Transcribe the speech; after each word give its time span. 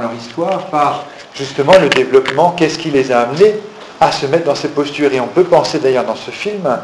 leur 0.00 0.12
histoire 0.14 0.66
par 0.66 1.04
justement 1.34 1.78
le 1.80 1.88
développement, 1.88 2.50
qu'est-ce 2.50 2.78
qui 2.78 2.90
les 2.90 3.12
a 3.12 3.20
amenés 3.20 3.54
à 4.00 4.12
se 4.12 4.26
mettre 4.26 4.44
dans 4.44 4.54
ces 4.54 4.68
postures. 4.68 5.12
Et 5.12 5.20
on 5.20 5.26
peut 5.26 5.44
penser 5.44 5.78
d'ailleurs 5.78 6.04
dans 6.04 6.16
ce 6.16 6.30
film 6.30 6.78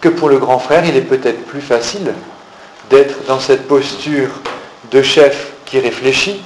que 0.00 0.08
pour 0.08 0.28
le 0.28 0.38
grand 0.38 0.58
frère, 0.58 0.84
il 0.84 0.96
est 0.96 1.02
peut-être 1.02 1.44
plus 1.46 1.60
facile 1.60 2.12
d'être 2.90 3.26
dans 3.26 3.40
cette 3.40 3.66
posture 3.66 4.28
de 4.90 5.02
chef 5.02 5.52
qui 5.64 5.78
réfléchit 5.78 6.42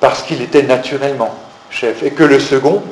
parce 0.00 0.22
qu'il 0.22 0.42
était 0.42 0.62
naturellement 0.62 1.34
chef. 1.70 2.02
Et 2.02 2.10
que 2.10 2.24
le 2.24 2.40
second 2.40 2.82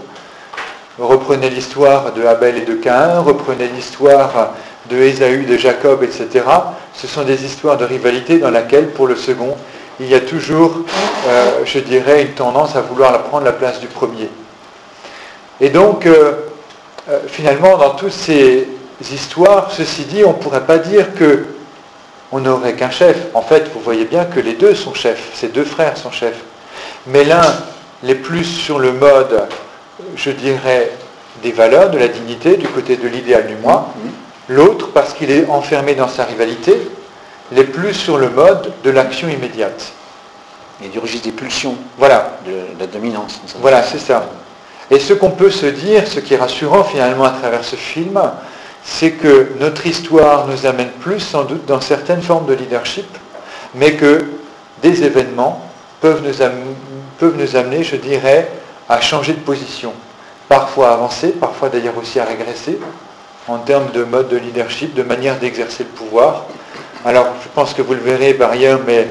reprenait 0.98 1.50
l'histoire 1.50 2.12
de 2.12 2.25
Abel 2.25 2.59
et 2.59 2.64
de 2.64 2.75
Caïn, 2.75 3.20
reprenait 3.20 3.68
l'histoire 3.75 4.52
de 4.91 4.96
Ésaü, 4.96 5.45
de 5.45 5.56
Jacob, 5.56 6.02
etc. 6.02 6.45
Ce 6.95 7.06
sont 7.06 7.22
des 7.22 7.45
histoires 7.45 7.77
de 7.77 7.84
rivalité 7.84 8.38
dans 8.38 8.50
laquelle, 8.50 8.91
pour 8.91 9.06
le 9.06 9.16
second, 9.16 9.56
il 10.00 10.08
y 10.08 10.14
a 10.14 10.20
toujours, 10.20 10.79
euh, 11.29 11.60
je 11.64 11.79
dirais, 11.79 12.22
une 12.22 12.32
tendance 12.32 12.77
à 12.77 12.80
vouloir 12.80 13.22
prendre 13.24 13.45
la 13.45 13.52
place 13.52 13.80
du 13.80 13.86
premier. 13.86 14.28
Et 15.60 15.70
donc, 15.70 16.06
euh, 16.06 16.32
euh, 17.09 17.20
finalement, 17.28 17.77
dans 17.77 17.91
toutes 17.91 18.12
ces 18.12 18.69
histoires, 19.12 19.70
ceci 19.70 20.05
dit, 20.05 20.24
on 20.24 20.30
ne 20.30 20.38
pourrait 20.38 20.66
pas 20.66 20.78
dire 20.78 21.14
que 21.14 21.46
on 22.33 22.41
n'aurait 22.41 22.74
qu'un 22.74 22.91
chef. 22.91 23.16
En 23.34 23.42
fait, 23.42 23.70
vous 23.72 23.80
voyez 23.80 24.06
bien 24.06 24.24
que 24.24 24.41
les 24.41 24.55
deux 24.55 24.74
sont 24.74 24.95
chefs, 24.95 25.30
ces 25.34 25.48
deux 25.48 25.64
frères 25.64 25.97
sont 25.97 26.11
chefs. 26.11 26.41
Mais 27.06 27.22
l'un 27.22 27.45
les 28.02 28.16
plus 28.16 28.45
sur 28.45 28.80
le 28.80 28.92
mode, 28.92 29.47
je 30.16 30.30
dirais, 30.30 30.91
des 31.42 31.52
valeurs, 31.52 31.91
de 31.91 31.98
la 31.98 32.08
dignité, 32.08 32.56
du 32.56 32.66
côté 32.66 32.97
de 32.97 33.06
l'idéal 33.06 33.47
du 33.47 33.56
moi. 33.56 33.88
L'autre, 34.48 34.88
parce 34.92 35.14
qu'il 35.14 35.30
est 35.30 35.47
enfermé 35.48 35.95
dans 35.95 36.08
sa 36.08 36.24
rivalité, 36.24 36.77
les 37.54 37.64
plus 37.64 37.94
sur 37.94 38.18
le 38.18 38.30
mode 38.30 38.72
de 38.82 38.90
l'action 38.90 39.28
immédiate. 39.28 39.92
Et 40.84 40.88
du 40.88 40.98
registre 40.98 41.26
des 41.26 41.32
pulsions. 41.32 41.77
Voilà. 41.98 42.38
De 42.46 42.78
la 42.78 42.86
dominance. 42.86 43.40
Voilà, 43.60 43.82
c'est 43.82 43.98
ça. 43.98 44.28
Et 44.90 44.98
ce 44.98 45.14
qu'on 45.14 45.30
peut 45.30 45.50
se 45.50 45.66
dire, 45.66 46.06
ce 46.06 46.20
qui 46.20 46.34
est 46.34 46.38
rassurant 46.38 46.84
finalement 46.84 47.24
à 47.24 47.30
travers 47.30 47.64
ce 47.64 47.77
film, 47.77 48.20
c'est 48.84 49.12
que 49.12 49.52
notre 49.58 49.86
histoire 49.86 50.46
nous 50.46 50.66
amène 50.66 50.91
plus 50.91 51.20
sans 51.20 51.44
doute 51.44 51.64
dans 51.64 51.80
certaines 51.80 52.20
formes 52.20 52.46
de 52.46 52.52
leadership, 52.52 53.06
mais 53.74 53.94
que 53.94 54.27
des 54.83 55.02
événements 55.05 55.64
peuvent 56.00 56.22
nous, 56.22 56.42
amener, 56.42 56.77
peuvent 57.18 57.36
nous 57.39 57.56
amener, 57.56 57.83
je 57.83 57.96
dirais, 57.96 58.50
à 58.89 59.00
changer 59.00 59.33
de 59.33 59.41
position. 59.41 59.94
Parfois 60.48 60.91
à 60.91 60.92
avancer, 60.94 61.30
parfois 61.30 61.70
d'ailleurs 61.70 61.96
aussi 61.96 62.20
à 62.20 62.24
régresser, 62.24 62.78
en 63.48 63.58
termes 63.58 63.91
de 63.92 64.05
mode 64.05 64.28
de 64.28 64.36
leadership, 64.36 64.94
de 64.94 65.02
manière 65.02 65.39
d'exercer 65.39 65.84
le 65.84 65.91
pouvoir. 65.91 66.44
Alors, 67.05 67.27
je 67.42 67.48
pense 67.55 67.74
que 67.74 67.83
vous 67.83 67.92
le 67.92 68.00
verrez 68.00 68.33
par 68.33 68.52
mais 68.86 69.08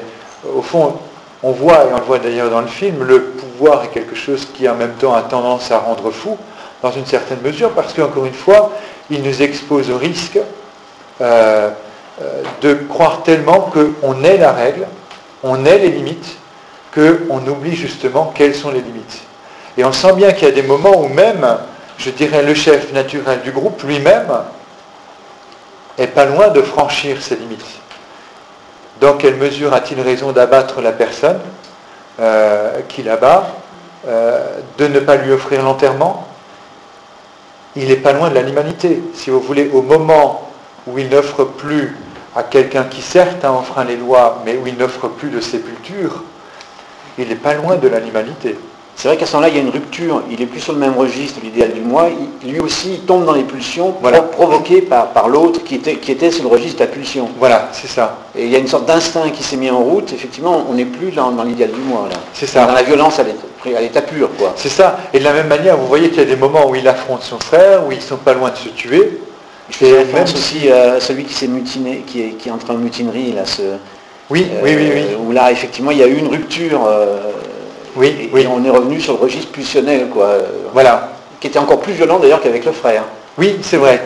au 0.52 0.62
fond, 0.62 0.96
on 1.44 1.52
voit, 1.52 1.84
et 1.84 1.92
on 1.92 1.98
le 1.98 2.04
voit 2.04 2.18
d'ailleurs 2.18 2.50
dans 2.50 2.60
le 2.60 2.66
film, 2.66 3.04
le 3.04 3.22
pouvoir 3.22 3.84
est 3.84 3.88
quelque 3.88 4.16
chose 4.16 4.48
qui 4.52 4.68
en 4.68 4.74
même 4.74 4.94
temps 4.94 5.14
a 5.14 5.22
tendance 5.22 5.70
à 5.70 5.78
rendre 5.78 6.10
fou, 6.10 6.36
dans 6.82 6.90
une 6.90 7.06
certaine 7.06 7.40
mesure, 7.40 7.70
parce 7.70 7.92
qu'encore 7.92 8.24
une 8.24 8.34
fois, 8.34 8.72
il 9.10 9.22
nous 9.22 9.42
expose 9.42 9.90
au 9.90 9.98
risque 9.98 10.38
euh, 11.20 11.70
euh, 12.20 12.42
de 12.62 12.74
croire 12.74 13.22
tellement 13.22 13.70
qu'on 13.72 14.24
est 14.24 14.38
la 14.38 14.52
règle, 14.52 14.86
on 15.44 15.64
est 15.64 15.78
les 15.78 15.90
limites, 15.90 16.36
qu'on 16.92 17.46
oublie 17.46 17.76
justement 17.76 18.32
quelles 18.34 18.56
sont 18.56 18.70
les 18.70 18.80
limites. 18.80 19.20
Et 19.78 19.84
on 19.84 19.92
sent 19.92 20.14
bien 20.14 20.32
qu'il 20.32 20.48
y 20.48 20.50
a 20.50 20.54
des 20.54 20.62
moments 20.62 21.00
où 21.00 21.08
même, 21.08 21.46
je 21.98 22.10
dirais, 22.10 22.42
le 22.42 22.54
chef 22.54 22.92
naturel 22.92 23.40
du 23.42 23.52
groupe 23.52 23.80
lui-même 23.84 24.32
est 25.96 26.08
pas 26.08 26.24
loin 26.24 26.48
de 26.48 26.60
franchir 26.60 27.22
ses 27.22 27.36
limites. 27.36 27.83
Dans 29.00 29.14
quelle 29.14 29.36
mesure 29.36 29.72
a-t-il 29.72 30.00
raison 30.00 30.32
d'abattre 30.32 30.80
la 30.80 30.92
personne 30.92 31.40
euh, 32.20 32.80
qu'il 32.88 33.08
abat, 33.08 33.48
euh, 34.06 34.60
de 34.78 34.86
ne 34.86 35.00
pas 35.00 35.16
lui 35.16 35.32
offrir 35.32 35.62
l'enterrement? 35.62 36.28
Il 37.76 37.88
n'est 37.88 37.96
pas 37.96 38.12
loin 38.12 38.28
de 38.28 38.34
l'animalité. 38.34 39.02
Si 39.14 39.30
vous 39.30 39.40
voulez, 39.40 39.68
au 39.72 39.82
moment 39.82 40.48
où 40.86 40.98
il 40.98 41.08
n'offre 41.08 41.44
plus 41.44 41.96
à 42.36 42.42
quelqu'un 42.42 42.84
qui 42.84 43.02
certes 43.02 43.44
a 43.44 43.52
enfreint 43.52 43.84
les 43.84 43.96
lois, 43.96 44.42
mais 44.44 44.56
où 44.56 44.66
il 44.66 44.76
n'offre 44.76 45.08
plus 45.08 45.30
de 45.30 45.40
sépulture, 45.40 46.22
il 47.18 47.28
n'est 47.28 47.34
pas 47.34 47.54
loin 47.54 47.76
de 47.76 47.88
l'animalité. 47.88 48.58
C'est 48.96 49.08
vrai 49.08 49.16
qu'à 49.16 49.26
ce 49.26 49.32
moment-là, 49.32 49.48
il 49.52 49.56
y 49.56 49.58
a 49.58 49.62
une 49.62 49.70
rupture. 49.70 50.22
Il 50.30 50.40
est 50.40 50.46
plus 50.46 50.60
sur 50.60 50.72
le 50.72 50.78
même 50.78 50.96
registre, 50.96 51.40
l'idéal 51.42 51.72
du 51.72 51.80
moi. 51.80 52.08
lui 52.46 52.60
aussi, 52.60 52.94
il 52.94 53.00
tombe 53.00 53.24
dans 53.24 53.32
les 53.32 53.42
pulsions 53.42 53.94
voilà. 54.00 54.22
provoquées 54.22 54.82
par, 54.82 55.08
par 55.08 55.28
l'autre 55.28 55.62
qui 55.64 55.74
était, 55.74 55.96
qui 55.96 56.12
était 56.12 56.30
sur 56.30 56.44
le 56.44 56.48
registre 56.48 56.78
de 56.78 56.84
la 56.84 56.90
pulsion. 56.90 57.28
Voilà, 57.38 57.68
c'est 57.72 57.88
ça. 57.88 58.18
Et 58.36 58.44
il 58.44 58.50
y 58.50 58.56
a 58.56 58.58
une 58.58 58.68
sorte 58.68 58.86
d'instinct 58.86 59.30
qui 59.30 59.42
s'est 59.42 59.56
mis 59.56 59.70
en 59.70 59.80
route. 59.80 60.12
Effectivement, 60.12 60.64
on 60.70 60.74
n'est 60.74 60.84
plus 60.84 61.10
dans, 61.10 61.32
dans 61.32 61.42
l'idéal 61.42 61.70
du 61.72 61.80
moi. 61.80 62.08
Là. 62.10 62.16
C'est 62.32 62.46
ça. 62.46 62.66
Dans 62.66 62.72
la 62.72 62.82
violence 62.82 63.18
à 63.18 63.24
l'état 63.80 64.02
pur. 64.02 64.30
quoi. 64.38 64.52
C'est 64.56 64.68
ça. 64.68 64.98
Et 65.12 65.18
de 65.18 65.24
la 65.24 65.32
même 65.32 65.48
manière, 65.48 65.76
vous 65.76 65.86
voyez 65.86 66.08
qu'il 66.08 66.18
y 66.18 66.22
a 66.22 66.26
des 66.26 66.36
moments 66.36 66.68
où 66.68 66.74
il 66.74 66.86
affronte 66.86 67.22
son 67.22 67.38
frère, 67.40 67.86
où 67.86 67.92
ils 67.92 67.98
ne 67.98 68.02
sont 68.02 68.16
pas 68.16 68.34
loin 68.34 68.50
de 68.50 68.56
se 68.56 68.68
tuer. 68.68 69.18
Je 69.70 69.76
fais 69.76 69.98
référence 69.98 70.34
aussi 70.34 70.70
à 70.70 71.00
celui 71.00 71.24
qui 71.24 71.32
s'est 71.32 71.48
mutiné, 71.48 72.04
qui 72.06 72.20
est, 72.20 72.28
qui 72.30 72.48
est 72.48 72.52
entré 72.52 72.74
en 72.74 72.76
mutinerie, 72.76 73.32
là, 73.32 73.46
ce, 73.46 73.62
oui, 74.30 74.46
oui, 74.62 74.74
oui, 74.74 74.90
oui. 74.94 75.04
Où 75.18 75.32
là, 75.32 75.52
effectivement, 75.52 75.90
il 75.90 75.98
y 75.98 76.02
a 76.02 76.06
eu 76.06 76.16
une 76.16 76.28
rupture. 76.28 76.86
Euh, 76.86 77.30
oui, 77.96 78.30
et, 78.34 78.46
on 78.46 78.64
est 78.64 78.70
revenu 78.70 79.00
sur 79.00 79.14
le 79.14 79.20
registre 79.20 79.52
pulsionnel, 79.52 80.08
quoi. 80.08 80.36
Voilà. 80.72 81.10
Qui 81.40 81.48
était 81.48 81.58
encore 81.58 81.80
plus 81.80 81.92
violent 81.92 82.18
d'ailleurs 82.18 82.40
qu'avec 82.40 82.64
le 82.64 82.72
frère. 82.72 83.02
Oui, 83.38 83.58
c'est 83.62 83.76
vrai. 83.76 84.02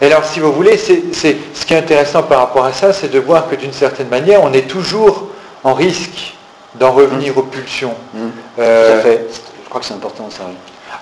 Et 0.00 0.06
alors, 0.06 0.24
si 0.24 0.40
vous 0.40 0.52
voulez, 0.52 0.78
c'est, 0.78 1.02
ce 1.12 1.66
qui 1.66 1.74
est 1.74 1.78
intéressant 1.78 2.22
par 2.22 2.38
rapport 2.38 2.64
à 2.64 2.72
ça, 2.72 2.92
c'est 2.92 3.10
de 3.10 3.18
voir 3.18 3.48
que 3.48 3.56
d'une 3.56 3.72
certaine 3.72 4.08
manière, 4.08 4.42
on 4.42 4.52
est 4.52 4.68
toujours 4.68 5.26
en 5.64 5.74
risque 5.74 6.34
d'en 6.76 6.92
revenir 6.92 7.36
aux 7.36 7.42
pulsions. 7.42 7.94
Mmh. 8.14 8.18
Euh, 8.60 8.92
Tout 8.92 8.98
à 8.98 9.02
fait. 9.02 9.26
Je 9.64 9.68
crois 9.68 9.80
que 9.80 9.86
c'est 9.86 9.94
important, 9.94 10.28
ça. 10.30 10.44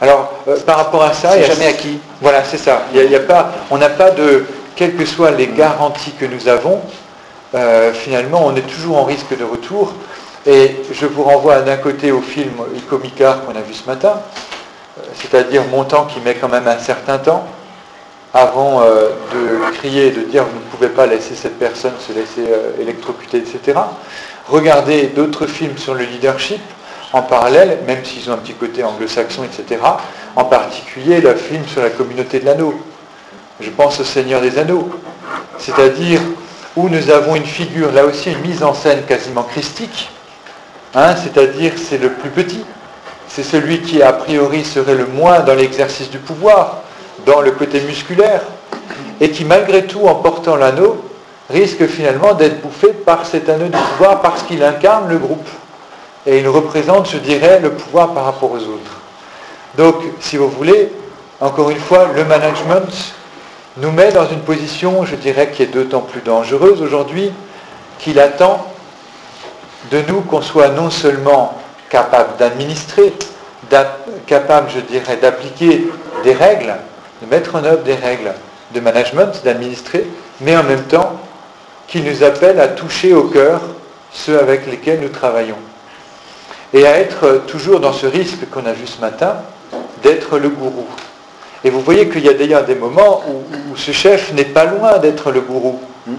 Alors, 0.00 0.32
euh, 0.48 0.58
par 0.60 0.76
rapport 0.76 1.02
à 1.02 1.12
ça... 1.12 1.32
C'est 1.32 1.44
jamais 1.44 1.66
acquis. 1.66 1.98
Voilà, 2.20 2.42
c'est 2.44 2.58
ça. 2.58 2.82
Il 2.94 3.10
y 3.10 3.14
a, 3.14 3.20
pas, 3.20 3.52
on 3.70 3.78
n'a 3.78 3.88
pas 3.88 4.10
de... 4.10 4.44
Quelles 4.76 4.94
que 4.94 5.04
soient 5.04 5.32
les 5.32 5.48
garanties 5.48 6.12
que 6.12 6.24
nous 6.24 6.48
avons, 6.48 6.80
euh, 7.54 7.92
finalement, 7.92 8.46
on 8.46 8.54
est 8.54 8.62
toujours 8.62 8.98
en 8.98 9.04
risque 9.04 9.36
de 9.36 9.44
retour. 9.44 9.92
Et 10.46 10.76
je 10.92 11.06
vous 11.06 11.22
renvoie 11.24 11.60
d'un 11.60 11.76
côté 11.76 12.12
au 12.12 12.20
film 12.20 12.52
Icomicard 12.76 13.44
qu'on 13.44 13.56
a 13.56 13.60
vu 13.60 13.74
ce 13.74 13.86
matin, 13.86 14.20
euh, 14.98 15.02
c'est-à-dire 15.14 15.64
mon 15.70 15.84
temps 15.84 16.06
qui 16.06 16.20
met 16.20 16.34
quand 16.34 16.48
même 16.48 16.66
un 16.66 16.78
certain 16.78 17.18
temps 17.18 17.46
avant 18.32 18.82
euh, 18.82 19.10
de 19.32 19.76
crier 19.76 20.10
de 20.10 20.22
dire 20.22 20.44
vous 20.44 20.58
ne 20.58 20.70
pouvez 20.70 20.88
pas 20.88 21.06
laisser 21.06 21.34
cette 21.34 21.58
personne 21.58 21.92
se 21.98 22.12
laisser 22.12 22.44
électrocuter, 22.80 23.38
etc. 23.38 23.78
Regardez 24.46 25.06
d'autres 25.08 25.46
films 25.46 25.76
sur 25.76 25.94
le 25.94 26.04
leadership 26.04 26.60
en 27.12 27.22
parallèle, 27.22 27.78
même 27.86 28.04
s'ils 28.04 28.30
ont 28.30 28.34
un 28.34 28.38
petit 28.38 28.54
côté 28.54 28.84
anglo-saxon, 28.84 29.44
etc. 29.44 29.80
En 30.36 30.44
particulier 30.44 31.20
le 31.20 31.34
film 31.34 31.66
sur 31.66 31.82
la 31.82 31.90
communauté 31.90 32.40
de 32.40 32.46
l'anneau. 32.46 32.74
Je 33.60 33.70
pense 33.70 33.98
au 34.00 34.04
Seigneur 34.04 34.40
des 34.40 34.58
Anneaux. 34.58 34.88
C'est-à-dire 35.58 36.20
où 36.76 36.88
nous 36.88 37.10
avons 37.10 37.34
une 37.34 37.44
figure, 37.44 37.92
là 37.92 38.04
aussi 38.04 38.30
une 38.30 38.40
mise 38.40 38.62
en 38.62 38.72
scène 38.72 39.02
quasiment 39.04 39.42
christique, 39.42 40.10
hein, 40.94 41.14
c'est-à-dire 41.16 41.72
c'est 41.76 41.98
le 41.98 42.10
plus 42.10 42.30
petit, 42.30 42.64
c'est 43.28 43.42
celui 43.42 43.80
qui 43.80 44.02
a 44.02 44.12
priori 44.12 44.64
serait 44.64 44.94
le 44.94 45.06
moins 45.06 45.40
dans 45.40 45.54
l'exercice 45.54 46.10
du 46.10 46.18
pouvoir, 46.18 46.82
dans 47.26 47.40
le 47.40 47.50
côté 47.52 47.80
musculaire, 47.80 48.42
et 49.20 49.30
qui 49.30 49.44
malgré 49.44 49.86
tout, 49.86 50.06
en 50.06 50.16
portant 50.16 50.56
l'anneau, 50.56 51.04
risque 51.50 51.86
finalement 51.86 52.34
d'être 52.34 52.60
bouffé 52.60 52.88
par 52.88 53.26
cet 53.26 53.48
anneau 53.48 53.66
du 53.66 53.78
pouvoir 53.92 54.20
parce 54.20 54.42
qu'il 54.42 54.62
incarne 54.62 55.08
le 55.08 55.18
groupe. 55.18 55.48
Et 56.26 56.38
il 56.38 56.48
représente, 56.48 57.10
je 57.10 57.18
dirais, 57.18 57.60
le 57.60 57.70
pouvoir 57.70 58.12
par 58.12 58.24
rapport 58.24 58.52
aux 58.52 58.56
autres. 58.56 59.00
Donc, 59.76 59.96
si 60.20 60.36
vous 60.36 60.48
voulez, 60.48 60.92
encore 61.40 61.70
une 61.70 61.78
fois, 61.78 62.08
le 62.14 62.24
management 62.24 63.14
nous 63.78 63.92
met 63.92 64.12
dans 64.12 64.28
une 64.28 64.40
position, 64.40 65.04
je 65.06 65.14
dirais, 65.14 65.50
qui 65.50 65.62
est 65.62 65.66
d'autant 65.66 66.00
plus 66.00 66.20
dangereuse 66.20 66.82
aujourd'hui, 66.82 67.32
qu'il 67.98 68.18
attend 68.18 68.66
de 69.90 70.02
nous 70.08 70.20
qu'on 70.22 70.42
soit 70.42 70.68
non 70.68 70.90
seulement 70.90 71.56
capable 71.88 72.36
d'administrer, 72.38 73.12
capable, 74.26 74.70
je 74.70 74.80
dirais, 74.80 75.16
d'appliquer 75.16 75.88
des 76.24 76.32
règles, 76.32 76.74
de 77.22 77.26
mettre 77.28 77.54
en 77.54 77.64
œuvre 77.64 77.82
des 77.82 77.94
règles 77.94 78.32
de 78.74 78.80
management, 78.80 79.42
d'administrer, 79.44 80.06
mais 80.40 80.56
en 80.56 80.62
même 80.62 80.84
temps 80.84 81.14
qu'il 81.86 82.04
nous 82.04 82.22
appelle 82.22 82.60
à 82.60 82.68
toucher 82.68 83.14
au 83.14 83.24
cœur 83.24 83.60
ceux 84.12 84.38
avec 84.38 84.66
lesquels 84.66 85.00
nous 85.00 85.08
travaillons. 85.08 85.58
Et 86.74 86.86
à 86.86 86.98
être 86.98 87.44
toujours 87.46 87.80
dans 87.80 87.92
ce 87.92 88.06
risque 88.06 88.48
qu'on 88.50 88.66
a 88.66 88.72
vu 88.72 88.86
ce 88.86 89.00
matin, 89.00 89.36
d'être 90.02 90.38
le 90.38 90.50
gourou. 90.50 90.86
Et 91.64 91.70
vous 91.70 91.80
voyez 91.80 92.08
qu'il 92.08 92.24
y 92.24 92.28
a 92.28 92.34
d'ailleurs 92.34 92.64
des 92.64 92.74
moments 92.74 93.22
où, 93.28 93.76
ce 93.76 93.90
chef 93.90 94.32
n'est 94.32 94.44
pas 94.44 94.64
loin 94.64 94.98
d'être 94.98 95.32
le 95.32 95.40
gourou. 95.40 95.80
Vous 96.06 96.14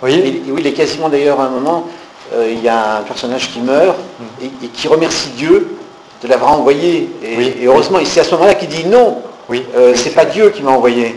voyez? 0.00 0.42
Oui, 0.46 0.58
il 0.58 0.66
est 0.66 0.72
quasiment 0.72 1.08
d'ailleurs 1.08 1.40
à 1.40 1.44
un 1.44 1.50
moment, 1.50 1.86
euh, 1.88 1.95
il 2.34 2.62
y 2.62 2.68
a 2.68 2.98
un 2.98 3.02
personnage 3.02 3.50
qui 3.50 3.60
meurt 3.60 3.96
et, 4.42 4.48
qui 4.68 4.88
remercie 4.88 5.30
Dieu 5.30 5.76
de 6.22 6.28
l'avoir 6.28 6.52
envoyé. 6.52 7.10
Et, 7.22 7.66
heureusement, 7.66 7.98
c'est 8.04 8.20
à 8.20 8.24
ce 8.24 8.32
moment-là 8.32 8.54
qu'il 8.54 8.68
dit 8.68 8.84
non, 8.86 9.18
oui, 9.48 9.64
euh, 9.76 9.92
c'est 9.94 10.10
pas 10.10 10.24
Dieu 10.24 10.50
qui 10.50 10.62
m'a 10.62 10.72
envoyé. 10.72 11.14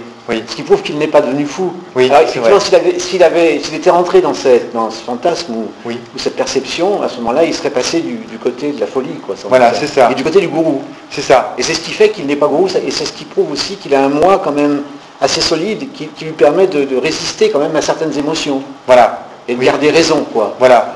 Ce 0.47 0.55
qui 0.55 0.61
prouve 0.61 0.83
qu'il 0.83 0.95
n'est 0.99 1.07
pas 1.07 1.21
devenu 1.21 1.43
fou. 1.47 1.73
Alors, 1.95 2.19
effectivement, 2.21 2.59
s'il 2.59 2.75
avait, 2.75 2.99
s'il 2.99 3.23
avait, 3.23 3.59
s'il 3.63 3.73
était 3.73 3.89
rentré 3.89 4.21
dans, 4.21 4.35
cette, 4.35 4.71
dans 4.73 4.91
ce 4.91 5.01
fantasme 5.01 5.55
ou, 5.55 5.91
cette 6.17 6.35
perception, 6.35 7.01
à 7.01 7.09
ce 7.09 7.17
moment-là, 7.17 7.45
il 7.45 7.53
serait 7.55 7.71
passé 7.71 8.01
du, 8.01 8.13
du 8.13 8.37
côté 8.37 8.71
de 8.73 8.79
la 8.79 8.85
folie. 8.85 9.15
Quoi, 9.25 9.33
Voilà, 9.47 9.73
c'est 9.73 9.87
ça. 9.87 10.11
Et 10.11 10.13
du 10.13 10.23
côté 10.23 10.39
du 10.39 10.47
gourou. 10.47 10.83
C'est 11.09 11.23
ça. 11.23 11.55
Et 11.57 11.63
c'est 11.63 11.73
ce 11.73 11.79
qui 11.79 11.89
fait 11.91 12.09
qu'il 12.09 12.27
n'est 12.27 12.35
pas 12.35 12.45
gourou, 12.45 12.67
et 12.67 12.91
c'est 12.91 13.05
ce 13.05 13.11
qui 13.13 13.25
prouve 13.25 13.51
aussi 13.51 13.77
qu'il 13.77 13.95
a 13.95 14.03
un 14.05 14.09
moi 14.09 14.39
quand 14.43 14.51
même 14.51 14.83
assez 15.19 15.41
solide, 15.41 15.91
qui, 15.93 16.05
qui 16.05 16.25
lui 16.25 16.33
permet 16.33 16.67
de, 16.67 16.83
de 16.83 16.95
résister 16.97 17.49
quand 17.49 17.59
même 17.59 17.75
à 17.75 17.81
certaines 17.81 18.15
émotions, 18.15 18.61
Voilà. 18.85 19.25
et 19.47 19.55
de 19.55 19.63
garder 19.63 19.89
raison, 19.89 20.25
quoi. 20.31 20.55
Voilà. 20.59 20.95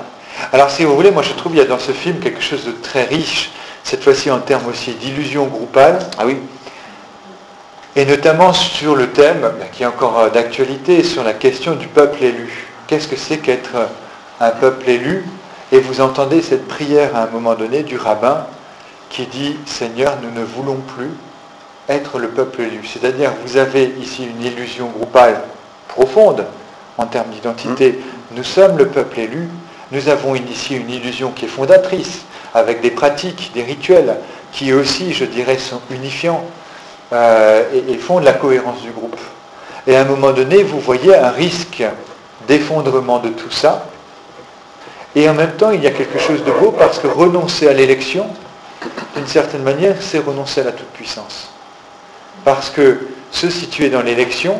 Alors 0.51 0.69
si 0.69 0.83
vous 0.83 0.95
voulez, 0.95 1.11
moi 1.11 1.23
je 1.23 1.33
trouve 1.33 1.51
qu'il 1.51 1.61
y 1.61 1.65
a 1.65 1.67
dans 1.67 1.79
ce 1.79 1.91
film 1.91 2.19
quelque 2.19 2.41
chose 2.41 2.65
de 2.65 2.71
très 2.71 3.03
riche, 3.03 3.51
cette 3.83 4.03
fois-ci 4.03 4.31
en 4.31 4.39
termes 4.39 4.67
aussi 4.67 4.91
d'illusion 4.91 5.45
groupale, 5.45 5.99
Ah 6.17 6.25
oui 6.25 6.37
et 7.95 8.05
notamment 8.05 8.53
sur 8.53 8.95
le 8.95 9.09
thème, 9.09 9.41
ben, 9.41 9.67
qui 9.71 9.83
est 9.83 9.85
encore 9.85 10.19
euh, 10.19 10.29
d'actualité, 10.29 11.03
sur 11.03 11.23
la 11.23 11.33
question 11.33 11.75
du 11.75 11.87
peuple 11.87 12.23
élu. 12.23 12.65
Qu'est-ce 12.87 13.07
que 13.07 13.15
c'est 13.15 13.37
qu'être 13.37 13.75
euh, 13.75 13.85
un 14.39 14.49
peuple 14.49 14.89
élu? 14.89 15.23
Et 15.71 15.79
vous 15.79 16.01
entendez 16.01 16.41
cette 16.41 16.67
prière 16.67 17.15
à 17.15 17.23
un 17.23 17.27
moment 17.27 17.53
donné 17.53 17.83
du 17.83 17.97
rabbin 17.97 18.47
qui 19.09 19.27
dit, 19.27 19.57
Seigneur, 19.67 20.17
nous 20.23 20.31
ne 20.31 20.43
voulons 20.43 20.77
plus 20.95 21.11
être 21.87 22.17
le 22.17 22.29
peuple 22.29 22.61
élu. 22.61 22.81
C'est-à-dire, 22.83 23.31
vous 23.45 23.57
avez 23.57 23.93
ici 24.01 24.25
une 24.25 24.43
illusion 24.43 24.87
groupale 24.87 25.41
profonde 25.87 26.45
en 26.97 27.05
termes 27.05 27.29
d'identité. 27.29 27.99
Nous 28.31 28.43
sommes 28.43 28.77
le 28.77 28.87
peuple 28.87 29.19
élu. 29.19 29.49
Nous 29.91 30.09
avons 30.09 30.35
ici 30.35 30.75
une 30.75 30.89
illusion 30.89 31.31
qui 31.31 31.45
est 31.45 31.49
fondatrice, 31.49 32.21
avec 32.53 32.81
des 32.81 32.91
pratiques, 32.91 33.51
des 33.53 33.63
rituels, 33.63 34.15
qui 34.51 34.73
aussi, 34.73 35.13
je 35.13 35.25
dirais, 35.25 35.57
sont 35.57 35.81
unifiants 35.89 36.43
euh, 37.11 37.63
et, 37.73 37.93
et 37.93 37.97
font 37.97 38.19
la 38.19 38.33
cohérence 38.33 38.81
du 38.81 38.91
groupe. 38.91 39.19
Et 39.85 39.95
à 39.95 40.01
un 40.01 40.05
moment 40.05 40.31
donné, 40.31 40.63
vous 40.63 40.79
voyez 40.79 41.15
un 41.15 41.31
risque 41.31 41.83
d'effondrement 42.47 43.19
de 43.19 43.29
tout 43.29 43.51
ça. 43.51 43.85
Et 45.15 45.29
en 45.29 45.33
même 45.33 45.51
temps, 45.51 45.71
il 45.71 45.83
y 45.83 45.87
a 45.87 45.91
quelque 45.91 46.19
chose 46.19 46.43
de 46.43 46.51
beau 46.51 46.71
parce 46.71 46.99
que 46.99 47.07
renoncer 47.07 47.67
à 47.67 47.73
l'élection, 47.73 48.27
d'une 49.15 49.27
certaine 49.27 49.63
manière, 49.63 49.95
c'est 49.99 50.19
renoncer 50.19 50.61
à 50.61 50.65
la 50.65 50.71
toute-puissance. 50.71 51.49
Parce 52.43 52.69
que 52.69 53.07
se 53.31 53.49
situer 53.49 53.89
dans 53.89 54.01
l'élection, 54.01 54.59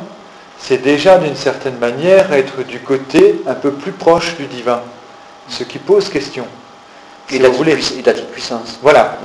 c'est 0.59 0.77
déjà 0.77 1.17
d'une 1.17 1.35
certaine 1.35 1.77
manière 1.77 2.31
être 2.33 2.63
du 2.63 2.79
côté 2.79 3.41
un 3.47 3.55
peu 3.55 3.71
plus 3.71 3.91
proche 3.91 4.35
du 4.35 4.45
divin. 4.45 4.81
Ce 5.49 5.63
qui 5.63 5.79
pose 5.79 6.09
question. 6.09 6.45
Si 7.29 7.39
la 7.39 7.49
vous 7.49 7.55
voulez. 7.55 7.77
la 8.05 8.13
toute 8.13 8.29
puissance. 8.31 8.77
Voilà. 8.81 9.17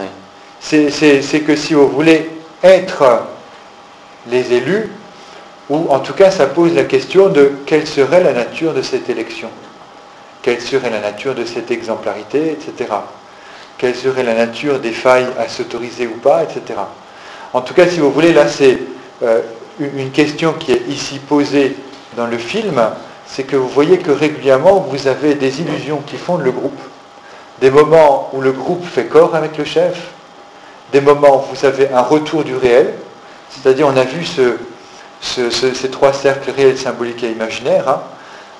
C'est 0.61 1.45
que 1.47 1.57
si 1.57 1.75
vous 1.75 1.89
voulez 1.89 2.31
être 2.63 3.23
les 4.31 4.53
élus, 4.53 4.91
ou 5.71 5.87
en 5.91 6.01
tout 6.01 6.15
cas 6.15 6.31
ça 6.31 6.47
pose 6.47 6.75
la 6.75 6.85
question 6.85 7.29
de 7.29 7.53
quelle 7.67 7.87
serait 7.87 8.23
la 8.23 8.33
nature 8.33 8.75
de 8.75 8.83
cette 8.83 9.09
élection, 9.09 9.51
quelle 10.43 10.61
serait 10.61 10.91
la 10.91 11.01
nature 11.01 11.35
de 11.35 11.45
cette 11.45 11.71
exemplarité, 11.71 12.53
etc. 12.53 12.91
Quelle 13.77 13.95
serait 13.95 14.25
la 14.25 14.35
nature 14.35 14.81
des 14.81 14.93
failles 14.93 15.29
à 15.39 15.49
s'autoriser 15.49 16.07
ou 16.07 16.17
pas, 16.17 16.43
etc. 16.43 16.81
En 17.53 17.61
tout 17.61 17.75
cas, 17.75 17.87
si 17.87 18.01
vous 18.01 18.11
voulez, 18.11 18.33
là 18.33 18.49
c'est 18.49 18.79
euh, 19.23 19.43
une 19.79 20.11
question 20.11 20.55
qui 20.55 20.73
est 20.73 20.83
ici 20.89 21.19
posée 21.19 21.77
dans 22.17 22.27
le 22.27 22.39
film, 22.39 22.81
c'est 23.31 23.45
que 23.45 23.57
vous 23.57 23.69
voyez 23.69 23.99
que 23.99 24.11
régulièrement 24.11 24.81
vous 24.91 25.07
avez 25.07 25.35
des 25.35 25.61
illusions 25.61 26.03
qui 26.07 26.17
fondent 26.17 26.43
le 26.43 26.51
groupe, 26.51 26.81
des 27.61 27.71
moments 27.71 28.31
où 28.33 28.41
le 28.41 28.53
groupe 28.53 28.85
fait 28.85 29.05
corps 29.05 29.35
avec 29.35 29.57
le 29.59 29.65
chef, 29.65 29.99
des 30.93 31.01
moments 31.01 31.37
où 31.45 31.55
vous 31.55 31.65
avez 31.67 31.91
un 31.93 32.01
retour 32.01 32.43
du 32.45 32.57
réel, 32.57 32.95
c'est-à-dire 33.51 33.87
on 33.87 33.97
a 33.97 34.05
vu 34.05 34.25
ce- 34.25 34.57
ce- 35.21 35.51
ce- 35.51 35.75
ces 35.75 35.91
trois 35.91 36.13
cercles 36.13 36.51
réels, 36.51 36.79
symboliques 36.79 37.23
et 37.25 37.31
imaginaires, 37.31 37.89
hein, 37.89 38.01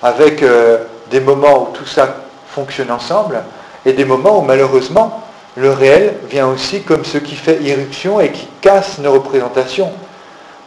avec 0.03 0.43
euh, 0.43 0.79
des 1.11 1.21
moments 1.21 1.63
où 1.71 1.77
tout 1.77 1.87
ça 1.87 2.17
fonctionne 2.51 2.91
ensemble, 2.91 3.43
et 3.87 3.93
des 3.93 4.05
moments 4.05 4.39
où 4.39 4.43
malheureusement 4.43 5.23
le 5.57 5.71
réel 5.71 6.15
vient 6.29 6.47
aussi 6.49 6.83
comme 6.83 7.05
ce 7.05 7.19
qui 7.19 7.35
fait 7.37 7.63
irruption 7.63 8.21
et 8.21 8.31
qui 8.31 8.47
casse 8.61 8.99
nos 8.99 9.13
représentations 9.13 9.91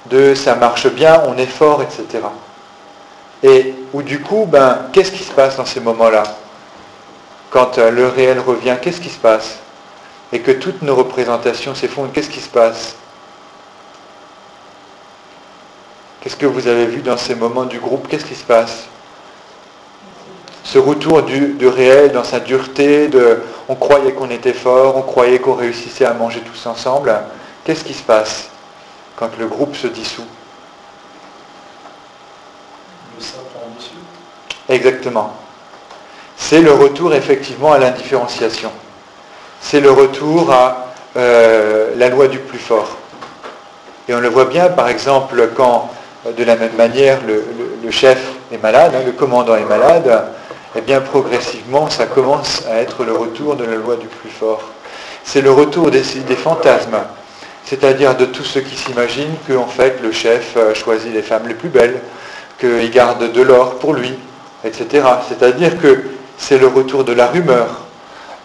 de 0.09 0.33
ça 0.33 0.55
marche 0.55 0.87
bien, 0.89 1.21
on 1.27 1.37
est 1.37 1.45
fort, 1.45 1.81
etc. 1.83 2.23
Et 3.43 3.73
où 3.93 4.01
du 4.03 4.21
coup, 4.21 4.45
ben, 4.45 4.87
qu'est-ce 4.93 5.11
qui 5.11 5.23
se 5.23 5.31
passe 5.31 5.57
dans 5.57 5.65
ces 5.65 5.79
moments-là 5.79 6.23
Quand 7.49 7.77
euh, 7.77 7.89
le 7.89 8.07
réel 8.07 8.39
revient, 8.39 8.77
qu'est-ce 8.81 9.01
qui 9.01 9.09
se 9.09 9.19
passe 9.19 9.59
et 10.33 10.39
que 10.39 10.51
toutes 10.51 10.81
nos 10.81 10.95
représentations 10.95 11.75
s'effondrent, 11.75 12.11
qu'est-ce 12.13 12.29
qui 12.29 12.39
se 12.39 12.49
passe 12.49 12.95
Qu'est-ce 16.21 16.35
que 16.35 16.45
vous 16.45 16.67
avez 16.67 16.85
vu 16.85 17.01
dans 17.01 17.17
ces 17.17 17.33
moments 17.35 17.65
du 17.65 17.79
groupe 17.79 18.07
Qu'est-ce 18.07 18.25
qui 18.25 18.35
se 18.35 18.43
passe 18.43 18.83
Ce 20.63 20.77
retour 20.77 21.23
du, 21.23 21.67
réel 21.67 22.11
dans 22.11 22.23
sa 22.23 22.39
dureté, 22.39 23.09
on 23.67 23.75
croyait 23.75 24.13
qu'on 24.13 24.29
était 24.29 24.53
fort, 24.53 24.97
on 24.97 25.01
croyait 25.01 25.39
qu'on 25.39 25.55
réussissait 25.55 26.05
à 26.05 26.13
manger 26.13 26.41
tous 26.41 26.67
ensemble. 26.67 27.11
Qu'est-ce 27.65 27.83
qui 27.83 27.95
se 27.95 28.03
passe 28.03 28.49
quand 29.15 29.31
le 29.39 29.47
groupe 29.47 29.75
se 29.75 29.87
dissout 29.87 30.27
Le 33.17 33.23
ça 33.23 33.37
prend 33.53 33.67
dessus. 33.75 33.89
Exactement. 34.71 35.33
C'est 36.37 36.61
le 36.61 36.71
retour 36.71 37.13
effectivement 37.13 37.73
à 37.73 37.77
l'indifférenciation. 37.77 38.71
C'est 39.59 39.81
le 39.81 39.91
retour 39.91 40.49
à 40.51 40.87
euh, 41.17 41.91
la 41.97 42.07
loi 42.07 42.27
du 42.27 42.39
plus 42.39 42.57
fort. 42.57 42.97
Et 44.07 44.15
on 44.15 44.21
le 44.21 44.29
voit 44.29 44.45
bien, 44.45 44.69
par 44.69 44.87
exemple, 44.87 45.49
quand 45.55 45.91
euh, 46.25 46.31
de 46.31 46.43
la 46.45 46.55
même 46.55 46.75
manière 46.77 47.19
le, 47.27 47.91
chef 47.91 48.17
est 48.53 48.63
malade, 48.63 48.93
hein, 48.95 49.01
le 49.05 49.11
commandant 49.11 49.57
est 49.57 49.65
malade, 49.65 50.23
eh 50.77 50.81
bien 50.81 51.01
progressivement 51.01 51.89
ça 51.89 52.05
commence 52.05 52.63
à 52.71 52.75
être 52.75 53.03
le 53.03 53.11
retour 53.11 53.57
de 53.57 53.65
la 53.65 53.75
loi 53.75 53.97
du 53.97 54.07
plus 54.07 54.29
fort. 54.29 54.63
C'est 55.25 55.41
le 55.41 55.51
retour 55.51 55.91
des, 55.91 56.01
fantasmes, 56.01 56.99
c'est-à-dire 57.65 58.15
de 58.15 58.23
tous 58.25 58.45
ceux 58.45 58.61
qui 58.61 58.77
s'imaginent 58.77 59.35
que 59.45 59.53
en 59.53 59.67
fait 59.67 59.97
le 60.01 60.13
chef 60.13 60.53
euh, 60.55 60.73
choisit 60.73 61.13
les 61.13 61.21
femmes 61.21 61.49
les 61.49 61.55
plus 61.55 61.69
belles, 61.69 61.99
qu'il 62.57 62.89
garde 62.91 63.33
de 63.33 63.41
l'or 63.41 63.79
pour 63.79 63.93
lui, 63.93 64.17
etc. 64.63 65.05
C'est-à-dire 65.27 65.79
que 65.79 66.03
c'est 66.37 66.57
le 66.57 66.67
retour 66.67 67.03
de 67.03 67.13
la 67.13 67.27
rumeur, 67.27 67.81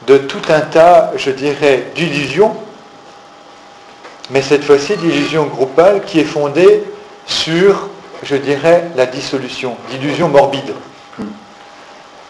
de 0.06 0.18
tout 0.18 0.42
un 0.48 0.60
tas, 0.60 1.12
je 1.16 1.30
dirais, 1.30 1.88
d'illusions, 1.94 2.54
mais 4.30 4.42
cette 4.42 4.64
fois-ci 4.64 4.96
d'illusions 4.96 5.46
groupales 5.46 6.02
qui 6.04 6.20
est 6.20 6.24
fondée 6.24 6.84
sur, 7.26 7.88
je 8.22 8.36
dirais, 8.36 8.90
la 8.96 9.06
dissolution, 9.06 9.76
d'illusions 9.90 10.28
morbides, 10.28 10.74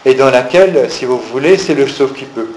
et 0.05 0.13
dans 0.13 0.29
laquelle, 0.29 0.89
si 0.89 1.05
vous 1.05 1.19
voulez, 1.19 1.57
c'est 1.57 1.73
le 1.73 1.87
sauf 1.87 2.13
qui 2.13 2.25
peut. 2.25 2.49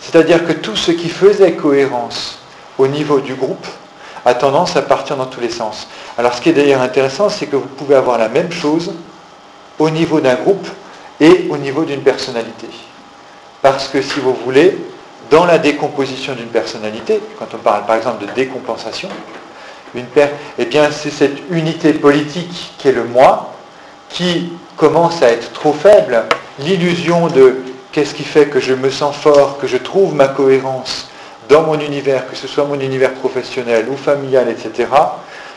C'est-à-dire 0.00 0.46
que 0.46 0.52
tout 0.52 0.76
ce 0.76 0.92
qui 0.92 1.08
faisait 1.08 1.52
cohérence 1.52 2.38
au 2.78 2.86
niveau 2.86 3.20
du 3.20 3.34
groupe 3.34 3.66
a 4.24 4.34
tendance 4.34 4.76
à 4.76 4.82
partir 4.82 5.16
dans 5.16 5.26
tous 5.26 5.40
les 5.40 5.50
sens. 5.50 5.88
Alors 6.16 6.34
ce 6.34 6.40
qui 6.40 6.50
est 6.50 6.52
d'ailleurs 6.52 6.82
intéressant, 6.82 7.28
c'est 7.28 7.46
que 7.46 7.56
vous 7.56 7.66
pouvez 7.66 7.94
avoir 7.94 8.18
la 8.18 8.28
même 8.28 8.52
chose 8.52 8.92
au 9.80 9.90
niveau 9.90 10.20
d'un 10.20 10.36
groupe 10.36 10.68
et 11.18 11.48
au 11.50 11.56
niveau 11.56 11.84
d'une 11.84 12.02
personnalité. 12.02 12.68
Parce 13.62 13.88
que 13.88 14.00
si 14.00 14.20
vous 14.20 14.34
voulez, 14.44 14.78
dans 15.30 15.44
la 15.44 15.58
décomposition 15.58 16.34
d'une 16.34 16.48
personnalité, 16.48 17.20
quand 17.38 17.48
on 17.54 17.58
parle 17.58 17.84
par 17.86 17.96
exemple 17.96 18.24
de 18.24 18.32
décompensation, 18.32 19.08
une 19.94 20.06
eh 20.58 20.64
bien 20.66 20.90
c'est 20.92 21.10
cette 21.10 21.38
unité 21.50 21.92
politique 21.92 22.74
qui 22.78 22.88
est 22.88 22.92
le 22.92 23.04
moi 23.04 23.54
qui 24.08 24.52
commence 24.76 25.22
à 25.22 25.30
être 25.30 25.52
trop 25.52 25.72
faible, 25.72 26.24
l'illusion 26.60 27.26
de 27.28 27.56
qu'est-ce 27.92 28.14
qui 28.14 28.22
fait 28.22 28.46
que 28.46 28.60
je 28.60 28.74
me 28.74 28.90
sens 28.90 29.16
fort, 29.16 29.58
que 29.58 29.66
je 29.66 29.76
trouve 29.76 30.14
ma 30.14 30.28
cohérence 30.28 31.08
dans 31.48 31.62
mon 31.62 31.78
univers, 31.80 32.28
que 32.28 32.36
ce 32.36 32.46
soit 32.46 32.64
mon 32.64 32.78
univers 32.78 33.14
professionnel 33.14 33.86
ou 33.90 33.96
familial, 33.96 34.48
etc. 34.48 34.88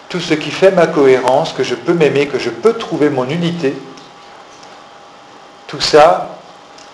Tout 0.10 0.20
ce 0.20 0.34
qui 0.34 0.50
fait 0.50 0.72
ma 0.72 0.88
cohérence, 0.88 1.54
que 1.54 1.64
je 1.64 1.76
peux 1.76 1.94
m'aimer, 1.94 2.28
que 2.28 2.40
je 2.40 2.50
peux 2.50 2.74
trouver 2.74 3.10
mon 3.10 3.30
unité, 3.30 3.74
tout 5.74 5.82
ça, 5.82 6.30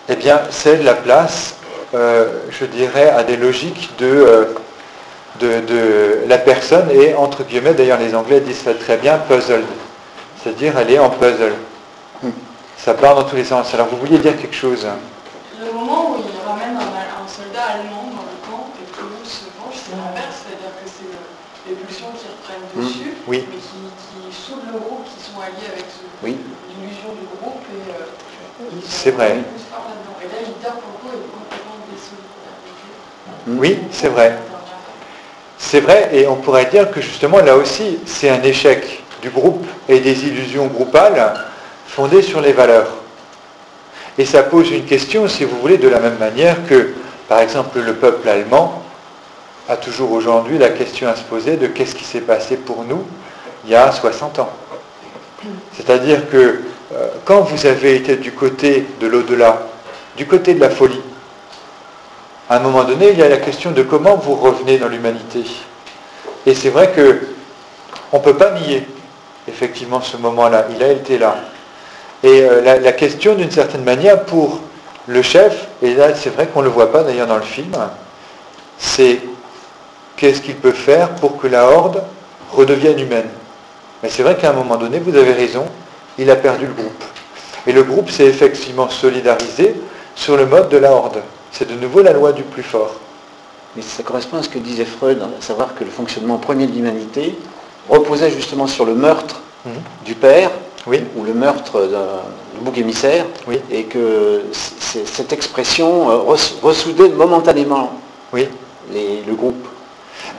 eh 0.08 0.16
bien, 0.16 0.40
cède 0.48 0.82
la 0.84 0.94
place, 0.94 1.56
euh, 1.94 2.40
je 2.48 2.64
dirais, 2.64 3.10
à 3.10 3.24
des 3.24 3.36
logiques 3.36 3.90
de, 3.98 4.06
euh, 4.06 4.44
de, 5.38 5.60
de 5.60 6.18
la 6.26 6.38
personne 6.38 6.88
et, 6.90 7.12
entre 7.14 7.42
guillemets, 7.44 7.74
d'ailleurs 7.74 7.98
les 7.98 8.14
Anglais 8.14 8.40
disent 8.40 8.62
ça 8.64 8.72
très 8.72 8.96
bien, 8.96 9.18
puzzled. 9.18 9.66
C'est-à-dire, 10.42 10.78
elle 10.78 10.90
est 10.90 10.98
en 10.98 11.10
puzzle. 11.10 11.52
Ça 12.78 12.94
part 12.94 13.16
dans 13.16 13.24
tous 13.24 13.36
les 13.36 13.44
sens. 13.44 13.74
Alors, 13.74 13.88
vous 13.88 13.98
vouliez 13.98 14.16
dire 14.16 14.34
quelque 14.40 14.56
chose? 14.56 14.86
Le 15.60 15.70
moment 15.74 16.12
où 16.12 16.24
il 16.24 16.48
ramène 16.48 16.76
un, 16.80 16.80
un 16.80 17.28
soldat 17.28 17.76
allemand 17.76 18.08
dans 18.16 18.24
le 18.24 18.38
camp 18.48 18.64
et 18.80 18.88
que 18.88 18.96
Toulouse 18.96 19.28
se 19.28 19.44
venge, 19.60 19.76
c'est 19.76 19.92
l'inverse, 19.92 20.40
c'est-à-dire 20.48 20.72
que 20.80 20.88
c'est 20.88 21.68
les 21.68 21.76
pulsions 21.76 22.08
qui 22.16 22.24
reprennent 22.32 22.64
Mm. 22.72 22.80
dessus, 22.86 23.12
Oui. 23.28 23.44
mais 23.50 23.58
qui, 23.60 23.76
qui 23.92 24.32
soudent 24.32 24.72
le 24.72 24.78
groupe, 24.80 25.04
qui 25.04 25.20
sont 25.20 25.36
alliés 25.44 25.68
avec 25.68 25.84
Oui. 26.24 26.38
l'illusion 26.72 27.12
du 27.20 27.26
groupe 27.36 27.60
et 27.68 27.82
euh, 27.92 28.08
C'est 28.88 29.10
vrai. 29.10 29.36
Oui, 33.46 33.78
c'est 33.90 34.08
vrai. 34.08 34.36
C'est 35.58 35.80
vrai, 35.80 36.10
et 36.12 36.26
on 36.26 36.36
pourrait 36.36 36.66
dire 36.66 36.90
que 36.90 37.00
justement 37.00 37.38
là 37.38 37.56
aussi, 37.56 37.98
c'est 38.06 38.30
un 38.30 38.42
échec 38.42 39.02
du 39.22 39.30
groupe 39.30 39.66
et 39.88 40.00
des 40.00 40.24
illusions 40.24 40.66
groupales 40.66 41.34
fondées 41.86 42.22
sur 42.22 42.40
les 42.40 42.52
valeurs. 42.52 42.88
Et 44.18 44.24
ça 44.24 44.42
pose 44.42 44.70
une 44.70 44.84
question, 44.84 45.28
si 45.28 45.44
vous 45.44 45.58
voulez, 45.60 45.78
de 45.78 45.88
la 45.88 46.00
même 46.00 46.18
manière 46.18 46.66
que, 46.66 46.94
par 47.28 47.40
exemple, 47.40 47.78
le 47.80 47.94
peuple 47.94 48.28
allemand 48.28 48.82
a 49.68 49.76
toujours 49.76 50.12
aujourd'hui 50.12 50.58
la 50.58 50.70
question 50.70 51.08
à 51.08 51.16
se 51.16 51.22
poser 51.22 51.56
de 51.56 51.66
qu'est-ce 51.66 51.94
qui 51.94 52.04
s'est 52.04 52.20
passé 52.20 52.56
pour 52.56 52.84
nous 52.84 53.04
il 53.64 53.70
y 53.70 53.74
a 53.74 53.92
60 53.92 54.38
ans. 54.38 54.50
C'est-à-dire 55.76 56.28
que 56.30 56.60
quand 57.24 57.40
vous 57.42 57.66
avez 57.66 57.96
été 57.96 58.16
du 58.16 58.32
côté 58.32 58.86
de 59.00 59.06
l'au-delà, 59.06 59.62
du 60.16 60.26
côté 60.26 60.54
de 60.54 60.60
la 60.60 60.70
folie, 60.70 61.00
à 62.48 62.56
un 62.56 62.60
moment 62.60 62.82
donné, 62.82 63.10
il 63.12 63.18
y 63.18 63.22
a 63.22 63.28
la 63.28 63.36
question 63.36 63.70
de 63.70 63.82
comment 63.82 64.16
vous 64.16 64.34
revenez 64.34 64.78
dans 64.78 64.88
l'humanité. 64.88 65.44
Et 66.46 66.54
c'est 66.54 66.70
vrai 66.70 66.90
que 66.90 67.20
on 68.12 68.18
ne 68.18 68.22
peut 68.22 68.36
pas 68.36 68.50
nier 68.52 68.86
effectivement 69.46 70.00
ce 70.00 70.16
moment-là. 70.16 70.66
Il 70.74 70.82
a 70.82 70.88
été 70.88 71.16
là. 71.18 71.36
Et 72.22 72.42
euh, 72.42 72.60
la, 72.60 72.78
la, 72.78 72.92
question, 72.92 73.34
d'une 73.34 73.50
certaine 73.50 73.84
manière, 73.84 74.24
pour 74.24 74.60
le 75.06 75.22
chef, 75.22 75.68
et 75.82 75.94
là 75.94 76.14
c'est 76.14 76.30
vrai 76.30 76.46
qu'on 76.46 76.60
ne 76.60 76.66
le 76.66 76.70
voit 76.70 76.92
pas 76.92 77.02
d'ailleurs 77.02 77.26
dans 77.26 77.36
le 77.36 77.42
film, 77.42 77.76
c'est 78.78 79.20
qu'est-ce 80.16 80.40
qu'il 80.40 80.56
peut 80.56 80.72
faire 80.72 81.10
pour 81.16 81.38
que 81.38 81.46
la 81.46 81.66
horde 81.66 82.02
redevienne 82.52 82.98
humaine. 82.98 83.28
Mais 84.02 84.08
c'est 84.10 84.22
vrai 84.22 84.36
qu'à 84.36 84.50
un 84.50 84.54
moment 84.54 84.76
donné, 84.76 84.98
vous 84.98 85.16
avez 85.16 85.32
raison, 85.32 85.66
il 86.20 86.30
a 86.30 86.36
perdu 86.36 86.66
le 86.66 86.72
groupe. 86.72 87.04
Et 87.66 87.72
le 87.72 87.82
groupe 87.82 88.10
s'est 88.10 88.26
effectivement 88.26 88.88
solidarisé 88.88 89.74
sur 90.14 90.36
le 90.36 90.46
mode 90.46 90.68
de 90.68 90.76
la 90.76 90.92
horde. 90.92 91.22
C'est 91.50 91.68
de 91.68 91.74
nouveau 91.74 92.02
la 92.02 92.12
loi 92.12 92.32
du 92.32 92.42
plus 92.42 92.62
fort. 92.62 92.94
Mais 93.76 93.82
ça 93.82 94.02
correspond 94.02 94.38
à 94.38 94.42
ce 94.42 94.48
que 94.48 94.58
disait 94.58 94.84
Freud, 94.84 95.20
à 95.22 95.42
savoir 95.42 95.74
que 95.74 95.84
le 95.84 95.90
fonctionnement 95.90 96.38
premier 96.38 96.66
de 96.66 96.72
l'humanité 96.72 97.36
reposait 97.88 98.30
justement 98.30 98.66
sur 98.66 98.84
le 98.84 98.94
meurtre 98.94 99.40
mmh. 99.64 99.70
du 100.04 100.14
père, 100.14 100.50
oui. 100.86 101.02
ou 101.16 101.24
le 101.24 101.34
meurtre 101.34 101.88
du 102.54 102.60
bouc 102.60 102.78
émissaire, 102.78 103.26
oui. 103.46 103.60
et 103.70 103.84
que 103.84 104.44
cette 104.82 105.32
expression 105.32 106.10
euh, 106.10 106.16
ressoudait 106.62 107.08
momentanément 107.10 107.92
oui. 108.32 108.48
les, 108.92 109.22
le 109.26 109.34
groupe. 109.34 109.66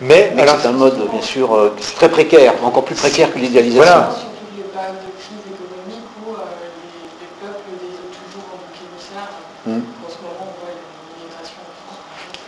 Mais, 0.02 0.32
Mais 0.36 0.46
c'est 0.48 0.68
un 0.68 0.72
mode, 0.72 0.98
bien 1.12 1.22
sûr, 1.22 1.54
euh, 1.54 1.76
très 1.96 2.10
précaire, 2.10 2.54
encore 2.64 2.84
plus 2.84 2.96
précaire 2.96 3.32
que 3.32 3.40
l'idéalisation. 3.40 3.84
Voilà. 3.84 4.12
Surtout 4.12 4.32
les 4.58 4.64
périodes 4.64 4.96
de 4.98 5.12
crise 5.22 5.46
économique 5.46 6.08
où 6.26 6.32
euh, 6.32 6.42
les, 6.82 7.22
les 7.22 7.32
peuples 7.40 7.70
désirent 7.80 8.10
toujours 8.18 8.46
un 8.50 8.58
bouc 8.58 8.76
émissaire. 8.82 9.30
Mm. 9.66 9.78
En 9.78 10.10
ce 10.10 10.18
moment, 10.26 10.42
on 10.42 10.54
voit 10.58 10.74
une 10.74 11.22
migration 11.22 11.62
en 11.62 11.74
France. 11.86 12.02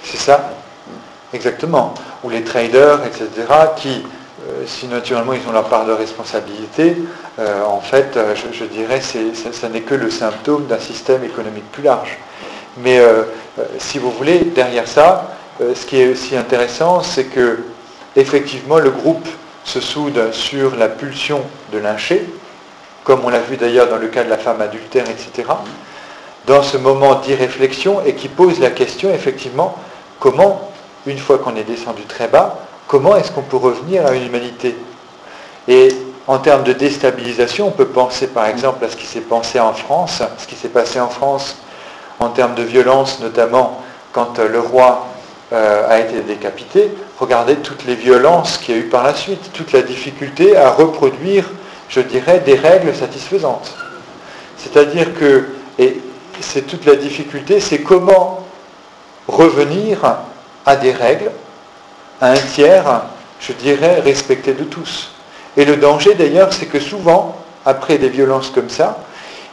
C'est 0.03 0.12
ça, 0.23 0.51
exactement. 1.33 1.93
Ou 2.23 2.29
les 2.29 2.43
traders, 2.43 3.01
etc., 3.05 3.27
qui, 3.75 4.03
euh, 4.47 4.63
si 4.65 4.87
naturellement 4.87 5.33
ils 5.33 5.47
ont 5.47 5.51
leur 5.51 5.65
part 5.65 5.85
de 5.85 5.91
responsabilité, 5.91 6.97
euh, 7.39 7.63
en 7.65 7.81
fait, 7.81 8.15
euh, 8.15 8.33
je, 8.51 8.65
dirais, 8.65 9.01
c'est, 9.01 9.35
ça, 9.51 9.69
n'est 9.69 9.81
que 9.81 9.95
le 9.95 10.09
symptôme 10.09 10.65
d'un 10.67 10.79
système 10.79 11.23
économique 11.23 11.69
plus 11.71 11.83
large. 11.83 12.17
Mais 12.77 12.99
si 13.77 13.99
vous 13.99 14.09
voulez, 14.09 14.39
derrière 14.39 14.87
ça, 14.87 15.35
ce 15.59 15.85
qui 15.85 16.01
est 16.01 16.07
aussi 16.07 16.35
intéressant, 16.35 17.03
c'est 17.03 17.25
que 17.25 17.59
effectivement 18.15 18.79
le 18.79 18.89
groupe 18.89 19.27
se 19.63 19.79
soude 19.79 20.31
sur 20.31 20.75
la 20.75 20.87
pulsion 20.87 21.41
de 21.71 21.77
lyncher, 21.77 22.27
comme 23.03 23.23
on 23.23 23.29
l'a 23.29 23.41
vu 23.41 23.57
d'ailleurs 23.57 23.89
dans 23.89 23.97
le 23.97 24.07
cas 24.07 24.23
de 24.23 24.29
la 24.31 24.39
femme 24.39 24.59
adultère, 24.59 25.05
etc., 25.07 25.49
dans 26.47 26.63
ce 26.63 26.77
moment 26.77 27.13
d'irréflexion 27.13 28.01
et 28.03 28.15
qui 28.15 28.27
pose 28.27 28.59
la 28.59 28.71
question 28.71 29.13
effectivement 29.13 29.77
comment, 30.23 30.71
une 31.05 31.17
fois 31.17 31.37
qu'on 31.37 31.57
est 31.57 31.65
descendu 31.65 32.03
très 32.03 32.29
bas, 32.29 32.59
comment 32.87 33.17
est-ce 33.17 33.29
qu'on 33.29 33.41
peut 33.41 33.57
revenir 33.57 34.05
à 34.05 34.13
une 34.13 34.25
humanité 34.25 34.73
Et 35.67 35.89
en 36.27 36.37
termes 36.37 36.63
de 36.63 36.71
déstabilisation, 36.71 37.67
on 37.67 37.71
peut 37.71 37.87
penser 37.87 38.27
par 38.27 38.45
exemple 38.45 38.85
à 38.85 38.89
ce 38.89 38.95
qui 38.95 39.05
s'est 39.05 39.19
passé 39.19 39.59
en 39.59 39.73
France, 39.73 40.23
ce 40.37 40.47
qui 40.47 40.55
s'est 40.55 40.69
passé 40.69 41.01
en 41.01 41.09
France 41.09 41.57
en 42.21 42.29
termes 42.29 42.55
de 42.55 42.63
violence, 42.63 43.19
notamment 43.19 43.81
quand 44.13 44.39
le 44.39 44.61
roi 44.61 45.07
euh, 45.51 45.89
a 45.89 45.99
été 45.99 46.21
décapité, 46.21 46.93
regardez 47.19 47.57
toutes 47.57 47.83
les 47.83 47.95
violences 47.95 48.57
qu'il 48.57 48.75
y 48.75 48.77
a 48.77 48.81
eu 48.81 48.85
par 48.85 49.03
la 49.03 49.15
suite, 49.15 49.51
toute 49.51 49.73
la 49.73 49.81
difficulté 49.81 50.55
à 50.55 50.71
reproduire, 50.71 51.49
je 51.89 51.99
dirais, 51.99 52.39
des 52.39 52.55
règles 52.55 52.95
satisfaisantes. 52.95 53.73
C'est-à-dire 54.55 55.13
que, 55.15 55.49
et 55.79 55.99
c'est 56.39 56.65
toute 56.65 56.85
la 56.85 56.95
difficulté, 56.95 57.59
c'est 57.59 57.79
comment 57.79 58.42
revenir 59.27 60.17
à 60.65 60.75
des 60.75 60.91
règles, 60.91 61.31
à 62.21 62.31
un 62.31 62.37
tiers, 62.37 63.01
je 63.39 63.53
dirais, 63.53 63.99
respecté 63.99 64.53
de 64.53 64.63
tous. 64.63 65.11
Et 65.57 65.65
le 65.65 65.77
danger 65.77 66.15
d'ailleurs, 66.15 66.53
c'est 66.53 66.65
que 66.65 66.79
souvent, 66.79 67.35
après 67.65 67.97
des 67.97 68.09
violences 68.09 68.49
comme 68.49 68.69
ça, 68.69 68.99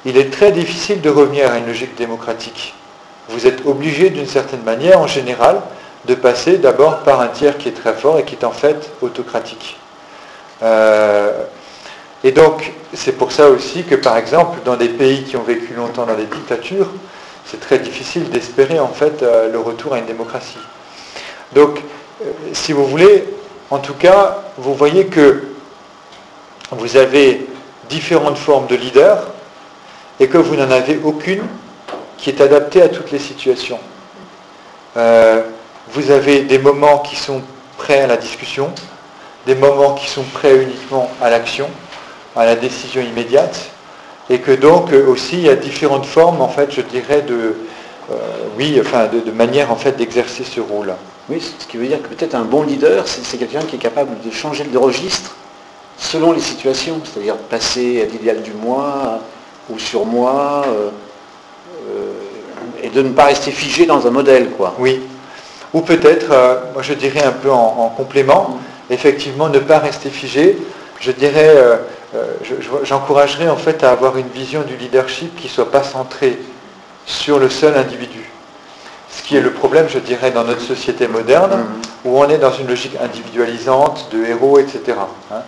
il 0.05 0.17
est 0.17 0.33
très 0.33 0.53
difficile 0.53 1.01
de 1.01 1.11
revenir 1.11 1.51
à 1.51 1.59
une 1.59 1.67
logique 1.67 1.97
démocratique. 1.97 2.75
Vous 3.29 3.47
êtes 3.47 3.67
obligé 3.67 4.11
d'une 4.11 4.27
certaine 4.27 4.63
manière, 4.63 4.99
en 5.01 5.07
général, 5.07 5.61
de 6.07 6.15
passer 6.15 6.57
d'abord 6.57 7.01
par 7.01 7.21
un 7.21 7.29
tiers 7.29 7.59
qui 7.59 7.69
est 7.69 7.73
très 7.73 7.93
fort 7.93 8.19
et 8.19 8.25
qui 8.25 8.35
est 8.35 8.45
en 8.45 8.51
fait 8.51 8.91
autocratique. 9.03 9.77
Euh, 10.63 11.45
et 12.25 12.33
donc, 12.33 12.73
c'est 12.95 13.13
pour 13.13 13.33
ça 13.33 13.49
aussi 13.49 13.85
que, 13.85 13.95
par 13.95 14.17
exemple, 14.17 14.59
dans 14.65 14.77
des 14.77 14.89
pays 14.89 15.25
qui 15.25 15.37
ont 15.37 15.43
vécu 15.43 15.75
longtemps 15.75 16.07
dans 16.07 16.17
des 16.17 16.25
dictatures, 16.25 16.89
c'est 17.45 17.61
très 17.61 17.79
difficile 17.79 18.31
d'espérer 18.31 18.79
en 18.79 18.89
fait 18.89 19.23
euh, 19.23 19.51
le 19.51 19.59
retour 19.59 19.95
à 19.95 19.99
une 19.99 20.07
démocratie. 20.07 20.59
Donc, 21.53 21.81
euh, 22.23 22.31
si 22.53 22.73
vous 22.73 22.87
voulez, 22.87 23.25
en 23.71 23.79
tout 23.79 23.95
cas, 23.95 24.39
vous 24.57 24.75
voyez 24.75 25.07
que 25.07 25.45
vous 26.71 26.97
avez 26.97 27.47
différentes 27.89 28.39
formes 28.39 28.67
de 28.67 28.77
leaders 28.77 29.27
et 30.21 30.29
que 30.29 30.39
vous 30.39 30.55
n'en 30.55 30.71
avez 30.71 31.01
aucune 31.03 31.43
qui 32.17 32.31
est 32.31 32.41
adaptée 32.41 32.83
à 32.83 32.89
toutes 32.89 33.11
les 33.11 33.19
situations. 33.19 33.81
Euh, 34.97 35.43
vous 35.93 36.11
avez 36.11 36.43
des 36.43 36.59
moments 36.59 36.99
qui 36.99 37.17
sont 37.17 37.43
prêts 37.79 38.01
à 38.01 38.07
la 38.07 38.17
discussion, 38.17 38.73
des 39.47 39.55
moments 39.55 39.95
qui 39.95 40.09
sont 40.09 40.23
prêts 40.23 40.63
uniquement 40.63 41.11
à 41.23 41.31
l'action, 41.31 41.69
à 42.37 42.45
la 42.45 42.55
décision 42.55 43.03
immédiate, 43.03 43.70
et 44.31 44.39
que 44.39 44.53
donc 44.53 44.93
euh, 44.93 45.07
aussi 45.07 45.37
il 45.37 45.43
y 45.43 45.49
a 45.51 45.57
différentes 45.57 46.07
formes, 46.07 46.41
en 46.41 46.49
fait, 46.49 46.71
je 46.73 46.81
dirais, 46.81 47.23
de, 47.23 47.57
euh, 48.11 48.15
oui, 48.57 48.79
enfin, 48.81 49.09
de, 49.09 49.21
de, 49.21 49.31
manière 49.33 49.71
en 49.71 49.77
fait 49.77 49.97
d'exercer 49.97 50.45
ce 50.45 50.61
rôle. 50.61 50.95
Oui, 51.29 51.43
ce 51.59 51.67
qui 51.67 51.77
veut 51.77 51.87
dire 51.87 52.01
que 52.01 52.09
peut-être 52.09 52.35
un 52.35 52.45
bon 52.45 52.63
leader, 52.63 53.07
c'est 53.07 53.37
quelqu'un 53.37 53.61
qui 53.63 53.77
est 53.77 53.81
capable 53.81 54.11
de 54.25 54.31
changer 54.31 54.65
de 54.65 54.79
registre 54.79 55.37
selon 55.99 56.33
les 56.33 56.41
situations, 56.41 57.01
c'est-à-dire 57.05 57.37
passer 57.37 58.03
à 58.03 58.07
l'idéal 58.07 58.41
du 58.41 58.53
moi 58.53 59.21
ou 59.69 59.79
sur 59.79 60.07
moi, 60.07 60.65
euh, 60.67 60.89
et 62.83 62.89
de 62.89 63.03
ne 63.03 63.11
pas 63.11 63.27
rester 63.27 63.51
figé 63.51 63.85
dans 63.85 64.07
un 64.07 64.11
modèle, 64.11 64.51
quoi. 64.51 64.75
Oui, 64.79 65.03
ou 65.73 65.83
peut-être, 65.83 66.31
euh, 66.31 66.57
moi 66.73 66.83
je 66.83 66.95
dirais 66.95 67.23
un 67.23 67.33
peu 67.33 67.51
en, 67.51 67.77
en, 67.79 67.89
complément, 67.89 68.59
effectivement 68.89 69.49
ne 69.49 69.59
pas 69.59 69.79
rester 69.79 70.11
figé. 70.11 70.59
Je 71.01 71.13
dirais, 71.13 71.53
euh, 71.55 71.77
j'encouragerais 72.83 73.45
je, 73.45 73.51
en 73.51 73.57
fait 73.57 73.85
à 73.85 73.91
avoir 73.91 74.17
une 74.17 74.29
vision 74.29 74.63
du 74.63 74.77
leadership 74.77 75.37
qui 75.37 75.47
ne 75.47 75.53
soit 75.53 75.71
pas 75.71 75.83
centrée 75.83 76.39
sur 77.07 77.39
le 77.39 77.49
seul 77.49 77.77
individu. 77.77 78.31
Ce 79.11 79.23
qui 79.23 79.37
est 79.37 79.41
le 79.41 79.53
problème, 79.53 79.87
je 79.89 79.99
dirais, 79.99 80.31
dans 80.31 80.45
notre 80.45 80.61
société 80.61 81.09
moderne, 81.09 81.53
mmh. 81.53 82.09
où 82.09 82.19
on 82.19 82.29
est 82.29 82.39
dans 82.39 82.53
une 82.53 82.69
logique 82.69 82.97
individualisante, 83.03 84.09
de 84.13 84.25
héros, 84.25 84.59
etc. 84.59 84.97
Hein. 85.33 85.43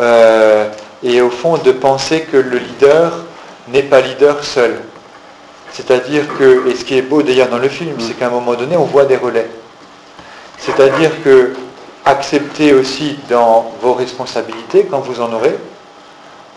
Euh, 0.00 0.68
et 1.02 1.20
au 1.20 1.30
fond, 1.30 1.56
de 1.56 1.72
penser 1.72 2.22
que 2.22 2.36
le 2.36 2.58
leader 2.58 3.24
n'est 3.68 3.82
pas 3.82 4.00
leader 4.00 4.44
seul. 4.44 4.80
C'est-à-dire 5.72 6.24
que, 6.38 6.68
et 6.68 6.74
ce 6.74 6.84
qui 6.84 6.96
est 6.96 7.02
beau 7.02 7.22
d'ailleurs 7.22 7.48
dans 7.48 7.58
le 7.58 7.68
film, 7.68 7.96
c'est 8.00 8.14
qu'à 8.14 8.26
un 8.26 8.30
moment 8.30 8.54
donné, 8.54 8.76
on 8.76 8.84
voit 8.84 9.04
des 9.04 9.16
relais. 9.16 9.48
C'est-à-dire 10.58 11.10
que 11.22 11.52
accepter 12.04 12.72
aussi 12.72 13.18
dans 13.28 13.72
vos 13.82 13.92
responsabilités, 13.92 14.86
quand 14.90 15.00
vous 15.00 15.20
en 15.20 15.32
aurez, 15.32 15.56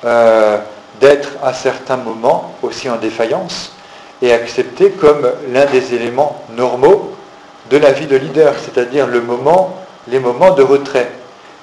euh, 0.05 0.57
d'être 0.99 1.29
à 1.43 1.53
certains 1.53 1.97
moments 1.97 2.53
aussi 2.61 2.89
en 2.89 2.97
défaillance 2.97 3.73
et 4.21 4.33
accepter 4.33 4.91
comme 4.91 5.31
l'un 5.51 5.65
des 5.65 5.93
éléments 5.93 6.43
normaux 6.51 7.15
de 7.69 7.77
la 7.77 7.91
vie 7.91 8.07
de 8.07 8.15
leader, 8.15 8.53
c'est-à-dire 8.63 9.07
les 9.07 9.19
moments 9.19 10.51
de 10.51 10.63
retrait. 10.63 11.11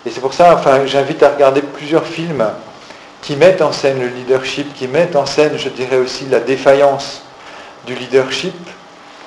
Et 0.04 0.10
c'est 0.10 0.20
pour 0.20 0.34
ça, 0.34 0.54
enfin, 0.54 0.86
j'invite 0.86 1.22
à 1.22 1.30
regarder 1.30 1.62
plusieurs 1.62 2.06
films 2.06 2.46
qui 3.22 3.34
mettent 3.36 3.60
en 3.60 3.72
scène 3.72 4.00
le 4.00 4.06
leadership, 4.06 4.72
qui 4.74 4.86
mettent 4.86 5.16
en 5.16 5.26
scène, 5.26 5.58
je 5.58 5.68
dirais 5.68 5.96
aussi, 5.96 6.26
la 6.26 6.40
défaillance 6.40 7.22
du 7.86 7.94
leadership 7.94 8.54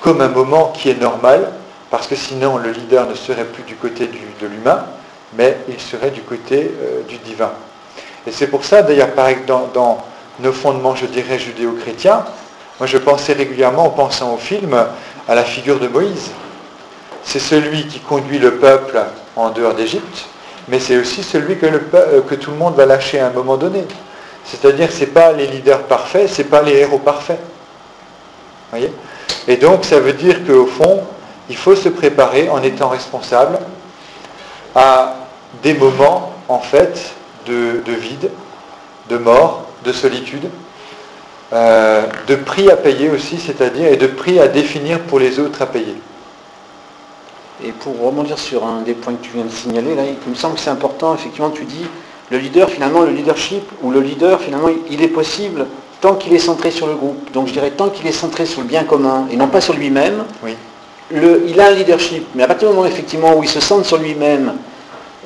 comme 0.00 0.22
un 0.22 0.28
moment 0.28 0.72
qui 0.74 0.88
est 0.88 0.98
normal, 0.98 1.52
parce 1.90 2.06
que 2.06 2.16
sinon 2.16 2.56
le 2.56 2.70
leader 2.70 3.06
ne 3.06 3.14
serait 3.14 3.44
plus 3.44 3.62
du 3.64 3.74
côté 3.74 4.06
de 4.06 4.46
l'humain, 4.46 4.86
mais 5.34 5.58
il 5.68 5.78
serait 5.78 6.10
du 6.10 6.22
côté 6.22 6.72
euh, 6.82 7.02
du 7.06 7.18
divin. 7.18 7.52
Et 8.26 8.32
c'est 8.32 8.48
pour 8.48 8.64
ça, 8.64 8.82
d'ailleurs, 8.82 9.08
dans, 9.46 9.68
dans 9.72 10.04
nos 10.40 10.52
fondements, 10.52 10.94
je 10.94 11.06
dirais, 11.06 11.38
judéo-chrétiens, 11.38 12.24
moi 12.78 12.86
je 12.86 12.98
pensais 12.98 13.32
régulièrement, 13.32 13.86
en 13.86 13.90
pensant 13.90 14.34
au 14.34 14.36
film, 14.36 14.74
à 15.28 15.34
la 15.34 15.44
figure 15.44 15.78
de 15.78 15.88
Moïse. 15.88 16.30
C'est 17.22 17.38
celui 17.38 17.86
qui 17.86 18.00
conduit 18.00 18.38
le 18.38 18.54
peuple 18.56 19.00
en 19.36 19.50
dehors 19.50 19.74
d'Égypte, 19.74 20.26
mais 20.68 20.80
c'est 20.80 20.96
aussi 20.96 21.22
celui 21.22 21.58
que, 21.58 21.66
euh, 21.66 22.20
tout 22.40 22.50
le 22.50 22.56
monde 22.56 22.74
va 22.74 22.86
lâcher 22.86 23.20
à 23.20 23.26
un 23.26 23.30
moment 23.30 23.56
donné. 23.56 23.84
C'est-à-dire 24.44 24.90
ce 24.90 25.00
n'est 25.00 25.06
pas 25.06 25.32
les 25.32 25.46
leaders 25.46 25.82
parfaits, 25.82 26.28
ce 26.28 26.42
n'est 26.42 26.48
pas 26.48 26.62
les 26.62 26.76
héros 26.78 26.98
parfaits. 26.98 27.40
Voyez? 28.70 28.92
Et 29.46 29.56
donc 29.56 29.84
ça 29.84 30.00
veut 30.00 30.12
dire 30.12 30.44
qu'au 30.46 30.66
fond, 30.66 31.02
il 31.48 31.56
faut 31.56 31.76
se 31.76 31.88
préparer 31.88 32.48
en 32.48 32.62
étant 32.62 32.88
responsable 32.88 33.58
à 34.74 35.16
des 35.62 35.74
moments 35.74 36.32
en 36.48 36.60
fait 36.60 37.14
de, 37.46 37.92
vide, 37.92 38.30
de 39.08 39.16
mort, 39.18 39.66
de 39.84 39.92
solitude, 39.92 40.48
euh, 41.52 42.06
de 42.28 42.36
prix 42.36 42.70
à 42.70 42.76
payer 42.76 43.10
aussi, 43.10 43.38
c'est-à-dire 43.38 43.86
et 43.86 43.96
de 43.96 44.06
prix 44.06 44.38
à 44.38 44.48
définir 44.48 45.00
pour 45.00 45.18
les 45.18 45.38
autres 45.40 45.62
à 45.62 45.66
payer. 45.66 45.96
Et 47.64 47.72
pour 47.72 48.00
rebondir 48.00 48.38
sur 48.38 48.64
un 48.64 48.82
des 48.82 48.94
points 48.94 49.14
que 49.14 49.22
tu 49.22 49.32
viens 49.34 49.44
de 49.44 49.50
signaler, 49.50 49.94
là, 49.94 50.02
il 50.04 50.30
me 50.30 50.36
semble 50.36 50.54
que 50.54 50.60
c'est 50.60 50.70
important, 50.70 51.14
effectivement, 51.14 51.50
tu 51.50 51.64
dis, 51.64 51.84
le 52.30 52.38
leader, 52.38 52.70
finalement, 52.70 53.02
le 53.02 53.10
leadership, 53.10 53.62
ou 53.82 53.90
le 53.90 54.00
leader, 54.00 54.40
finalement, 54.40 54.68
il 54.88 55.02
est 55.02 55.08
possible 55.08 55.66
tant 56.00 56.14
qu'il 56.14 56.32
est 56.32 56.38
centré 56.38 56.70
sur 56.70 56.86
le 56.86 56.94
groupe. 56.94 57.30
Donc 57.32 57.48
je 57.48 57.52
dirais 57.52 57.70
tant 57.70 57.90
qu'il 57.90 58.06
est 58.06 58.12
centré 58.12 58.46
sur 58.46 58.62
le 58.62 58.66
bien 58.66 58.84
commun 58.84 59.26
et 59.30 59.36
non 59.36 59.48
pas 59.48 59.60
sur 59.60 59.74
lui-même, 59.74 60.24
oui. 60.42 60.56
il 61.12 61.60
a 61.60 61.66
un 61.66 61.70
leadership. 61.72 62.26
Mais 62.34 62.42
à 62.42 62.46
partir 62.46 62.70
du 62.70 62.74
moment, 62.74 62.88
effectivement, 62.88 63.36
où 63.36 63.42
il 63.42 63.48
se 63.48 63.60
centre 63.60 63.86
sur 63.86 63.98
lui-même, 63.98 64.54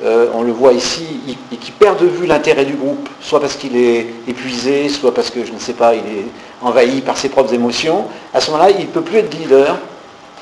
euh, 0.03 0.27
on 0.33 0.43
le 0.43 0.51
voit 0.51 0.73
ici, 0.73 1.05
et 1.51 1.55
qui 1.55 1.71
perd 1.71 2.01
de 2.01 2.05
vue 2.05 2.25
l'intérêt 2.25 2.65
du 2.65 2.73
groupe, 2.73 3.07
soit 3.21 3.39
parce 3.39 3.55
qu'il 3.55 3.77
est 3.77 4.07
épuisé, 4.27 4.89
soit 4.89 5.13
parce 5.13 5.29
que, 5.29 5.45
je 5.45 5.53
ne 5.53 5.59
sais 5.59 5.73
pas, 5.73 5.93
il 5.95 5.99
est 5.99 6.25
envahi 6.61 7.01
par 7.01 7.17
ses 7.17 7.29
propres 7.29 7.53
émotions, 7.53 8.05
à 8.33 8.41
ce 8.41 8.51
moment-là, 8.51 8.71
il 8.71 8.85
ne 8.85 8.91
peut 8.91 9.01
plus 9.01 9.19
être 9.19 9.33
leader, 9.33 9.77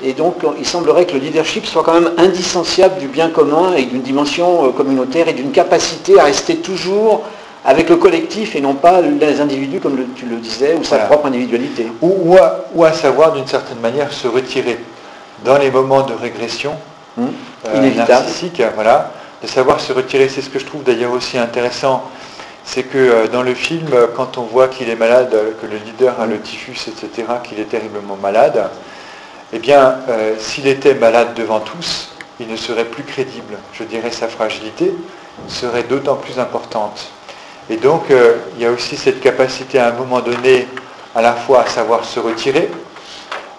et 0.02 0.12
donc, 0.12 0.36
il 0.58 0.66
semblerait 0.66 1.06
que 1.06 1.12
le 1.12 1.20
leadership 1.20 1.66
soit 1.66 1.84
quand 1.84 1.94
même 1.94 2.10
indissociable 2.18 2.98
du 2.98 3.06
bien 3.06 3.30
commun 3.30 3.74
et 3.76 3.84
d'une 3.84 4.02
dimension 4.02 4.66
euh, 4.66 4.70
communautaire 4.70 5.28
et 5.28 5.34
d'une 5.34 5.52
capacité 5.52 6.18
à 6.18 6.24
rester 6.24 6.56
toujours 6.56 7.22
avec 7.64 7.88
le 7.88 7.96
collectif 7.96 8.56
et 8.56 8.60
non 8.60 8.74
pas 8.74 9.00
les 9.00 9.40
individus, 9.40 9.78
comme 9.78 9.96
tu 10.16 10.26
le 10.26 10.36
disais, 10.36 10.74
ou 10.74 10.82
sa 10.82 10.98
propre 10.98 11.26
individualité. 11.26 11.86
Ou, 12.02 12.36
à, 12.36 12.92
savoir, 12.92 13.32
d'une 13.32 13.46
certaine 13.46 13.78
manière, 13.78 14.12
se 14.12 14.26
retirer. 14.26 14.78
Dans 15.44 15.58
les 15.58 15.70
moments 15.70 16.02
de 16.02 16.12
régression 16.12 16.72
hum, 17.18 17.28
euh, 17.68 17.90
narcissique, 18.08 18.62
voilà, 18.74 19.12
de 19.44 19.48
savoir 19.48 19.78
se 19.78 19.92
retirer. 19.92 20.30
C'est 20.30 20.40
ce 20.40 20.48
que 20.48 20.58
je 20.58 20.64
trouve 20.64 20.82
d'ailleurs 20.82 21.12
aussi 21.12 21.36
intéressant, 21.36 22.10
c'est 22.64 22.84
que 22.84 22.96
euh, 22.96 23.28
dans 23.28 23.42
le 23.42 23.54
film, 23.54 23.90
quand 24.16 24.38
on 24.38 24.42
voit 24.42 24.68
qu'il 24.68 24.88
est 24.88 24.96
malade, 24.96 25.36
que 25.60 25.66
le 25.66 25.76
leader 25.76 26.18
a 26.18 26.24
le 26.24 26.40
typhus, 26.40 26.88
etc., 26.88 27.28
qu'il 27.42 27.60
est 27.60 27.66
terriblement 27.68 28.16
malade, 28.16 28.70
eh 29.52 29.58
bien, 29.58 29.98
euh, 30.08 30.34
s'il 30.38 30.66
était 30.66 30.94
malade 30.94 31.34
devant 31.34 31.60
tous, 31.60 32.14
il 32.40 32.48
ne 32.48 32.56
serait 32.56 32.86
plus 32.86 33.02
crédible. 33.02 33.58
Je 33.74 33.84
dirais 33.84 34.10
sa 34.10 34.28
fragilité 34.28 34.94
serait 35.46 35.82
d'autant 35.82 36.16
plus 36.16 36.38
importante. 36.38 37.08
Et 37.68 37.76
donc, 37.76 38.10
euh, 38.10 38.36
il 38.56 38.62
y 38.62 38.66
a 38.66 38.70
aussi 38.70 38.96
cette 38.96 39.20
capacité 39.20 39.78
à 39.78 39.88
un 39.88 39.92
moment 39.92 40.20
donné, 40.20 40.66
à 41.14 41.20
la 41.20 41.34
fois 41.34 41.64
à 41.64 41.66
savoir 41.66 42.06
se 42.06 42.18
retirer, 42.18 42.70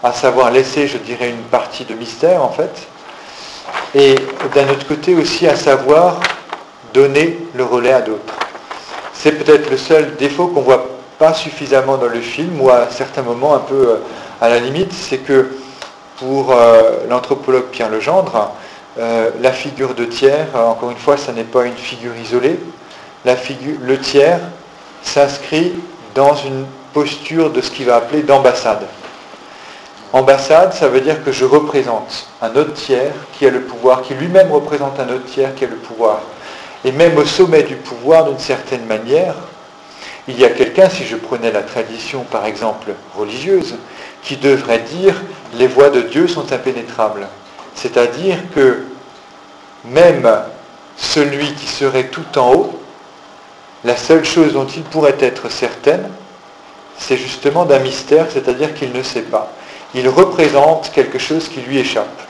à 0.01 0.13
savoir 0.13 0.49
laisser, 0.49 0.87
je 0.87 0.97
dirais, 0.97 1.29
une 1.29 1.43
partie 1.43 1.85
de 1.85 1.93
mystère, 1.93 2.43
en 2.43 2.49
fait, 2.49 2.87
et 3.95 4.15
d'un 4.53 4.69
autre 4.69 4.85
côté 4.85 5.15
aussi 5.15 5.47
à 5.47 5.55
savoir 5.55 6.19
donner 6.93 7.39
le 7.55 7.63
relais 7.63 7.93
à 7.93 8.01
d'autres. 8.01 8.35
C'est 9.13 9.31
peut-être 9.31 9.71
le 9.71 9.77
seul 9.77 10.17
défaut 10.17 10.47
qu'on 10.47 10.59
ne 10.59 10.65
voit 10.65 10.85
pas 11.17 11.33
suffisamment 11.33 11.97
dans 11.97 12.07
le 12.07 12.19
film, 12.19 12.59
ou 12.59 12.69
à 12.69 12.89
certains 12.91 13.21
moments 13.21 13.55
un 13.55 13.59
peu 13.59 13.89
euh, 13.89 13.95
à 14.41 14.49
la 14.49 14.59
limite, 14.59 14.91
c'est 14.91 15.19
que 15.19 15.51
pour 16.17 16.51
euh, 16.51 17.05
l'anthropologue 17.09 17.65
Pierre 17.71 17.89
Legendre, 17.89 18.51
euh, 18.99 19.29
la 19.41 19.53
figure 19.53 19.93
de 19.93 20.03
tiers, 20.03 20.47
encore 20.53 20.91
une 20.91 20.97
fois, 20.97 21.15
ça 21.15 21.31
n'est 21.31 21.43
pas 21.43 21.65
une 21.65 21.75
figure 21.75 22.15
isolée. 22.21 22.59
La 23.23 23.37
figure, 23.37 23.77
le 23.81 23.97
tiers 23.97 24.39
s'inscrit 25.03 25.73
dans 26.13 26.35
une 26.35 26.65
posture 26.93 27.49
de 27.49 27.61
ce 27.61 27.71
qu'il 27.71 27.85
va 27.85 27.95
appeler 27.97 28.23
d'ambassade. 28.23 28.85
Ambassade, 30.15 30.71
ça 30.71 30.87
veut 30.87 31.01
dire 31.01 31.25
que 31.25 31.33
je 31.33 31.43
représente 31.43 32.27
un 32.41 32.55
autre 32.55 32.71
tiers 32.71 33.11
qui 33.33 33.45
a 33.45 33.49
le 33.49 33.59
pouvoir, 33.59 34.01
qui 34.01 34.13
lui-même 34.13 34.49
représente 34.49 34.97
un 34.97 35.09
autre 35.09 35.25
tiers 35.25 35.53
qui 35.55 35.65
a 35.65 35.67
le 35.67 35.75
pouvoir. 35.75 36.21
Et 36.85 36.93
même 36.93 37.17
au 37.17 37.25
sommet 37.25 37.63
du 37.63 37.75
pouvoir, 37.75 38.23
d'une 38.23 38.39
certaine 38.39 38.85
manière, 38.85 39.35
il 40.29 40.39
y 40.39 40.45
a 40.45 40.51
quelqu'un, 40.51 40.87
si 40.87 41.03
je 41.03 41.17
prenais 41.17 41.51
la 41.51 41.63
tradition 41.63 42.23
par 42.31 42.45
exemple 42.45 42.93
religieuse, 43.13 43.75
qui 44.23 44.37
devrait 44.37 44.79
dire 44.79 45.21
les 45.55 45.67
voies 45.67 45.89
de 45.89 45.99
Dieu 45.99 46.29
sont 46.29 46.49
impénétrables. 46.53 47.27
C'est-à-dire 47.73 48.37
que 48.55 48.85
même 49.83 50.31
celui 50.95 51.53
qui 51.55 51.67
serait 51.67 52.07
tout 52.07 52.39
en 52.39 52.53
haut, 52.53 52.79
la 53.83 53.97
seule 53.97 54.23
chose 54.23 54.53
dont 54.53 54.65
il 54.65 54.83
pourrait 54.83 55.17
être 55.19 55.51
certaine, 55.51 56.09
c'est 56.97 57.17
justement 57.17 57.65
d'un 57.65 57.79
mystère, 57.79 58.27
c'est-à-dire 58.31 58.73
qu'il 58.73 58.93
ne 58.93 59.03
sait 59.03 59.23
pas. 59.23 59.51
Il 59.95 60.09
représente 60.09 60.91
quelque 60.91 61.17
chose 61.17 61.47
qui 61.47 61.61
lui 61.61 61.79
échappe. 61.79 62.21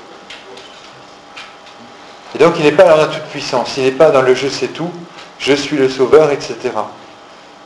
Et 2.36 2.38
donc 2.38 2.54
il 2.60 2.64
n'est 2.64 2.72
pas 2.72 2.84
dans 2.84 2.98
la 2.98 3.08
toute-puissance, 3.08 3.78
il 3.78 3.84
n'est 3.84 3.92
pas 3.92 4.12
dans 4.12 4.22
le 4.22 4.36
je 4.36 4.48
sais 4.48 4.68
tout, 4.68 4.92
je 5.40 5.54
suis 5.54 5.76
le 5.76 5.90
sauveur, 5.90 6.32
etc. 6.32 6.56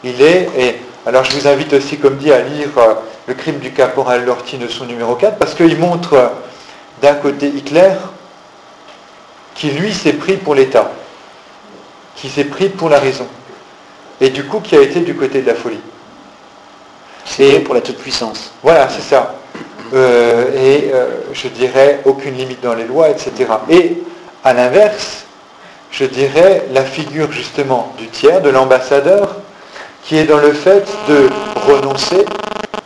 Il 0.04 0.22
est, 0.22 0.50
et 0.58 0.82
alors 1.06 1.24
je 1.26 1.38
vous 1.38 1.48
invite 1.48 1.74
aussi, 1.74 1.98
comme 1.98 2.18
dit, 2.18 2.32
à 2.32 2.42
lire 2.42 2.70
euh, 2.78 2.94
Le 3.26 3.34
crime 3.34 3.60
du 3.60 3.72
caporal 3.72 4.26
Lorty 4.26 4.58
de 4.58 4.68
son 4.68 4.86
numéro 4.86 5.16
4, 5.16 5.38
parce 5.38 5.54
qu'il 5.54 5.78
montre 5.78 6.14
euh, 6.14 6.28
d'un 7.02 7.16
côté 7.16 7.48
Hitler, 7.48 7.94
qui 9.56 9.72
lui 9.72 9.94
s'est 9.94 10.14
pris 10.14 10.38
pour 10.38 10.56
l'État, 10.56 10.92
qui 12.16 12.30
s'est 12.30 12.46
pris 12.46 12.70
pour 12.70 12.90
la 12.90 13.00
raison, 13.00 13.28
et 14.22 14.30
du 14.30 14.46
coup 14.46 14.62
qui 14.62 14.78
a 14.78 14.82
été 14.82 15.02
du 15.02 15.16
côté 15.16 15.42
de 15.42 15.48
la 15.48 15.56
folie. 15.56 15.82
Et 17.38 17.60
pour 17.60 17.74
la 17.74 17.82
toute-puissance. 17.82 18.52
Voilà, 18.62 18.90
c'est 18.90 19.02
ça. 19.02 19.38
Euh, 19.93 20.45
et 20.56 20.91
je 21.34 21.47
dirais 21.47 22.02
aucune 22.06 22.36
limite 22.36 22.62
dans 22.62 22.75
les 22.75 22.86
lois, 22.86 23.10
etc. 23.10 23.32
Et 23.69 23.97
à 24.43 24.54
l'inverse, 24.54 25.25
je 25.91 26.06
dirais 26.06 26.65
la 26.71 26.84
figure 26.84 27.32
justement 27.32 27.93
du 27.97 28.08
tiers, 28.08 28.41
de 28.41 28.49
l'ambassadeur, 28.49 29.38
qui 30.04 30.17
est 30.17 30.25
dans 30.25 30.38
le 30.38 30.54
fait 30.54 30.86
de 31.08 31.30
renoncer 31.67 32.25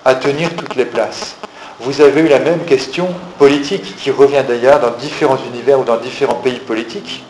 à 0.05 0.15
tenir 0.15 0.55
toutes 0.55 0.75
les 0.75 0.85
places. 0.85 1.35
Vous 1.79 2.01
avez 2.01 2.21
eu 2.21 2.27
la 2.27 2.39
même 2.39 2.63
question 2.65 3.07
politique 3.37 3.95
qui 3.97 4.11
revient 4.11 4.43
d'ailleurs 4.47 4.79
dans 4.79 4.91
différents 4.91 5.37
univers 5.53 5.79
ou 5.79 5.83
dans 5.83 5.97
différents 5.97 6.35
pays 6.35 6.59
politiques, 6.59 7.23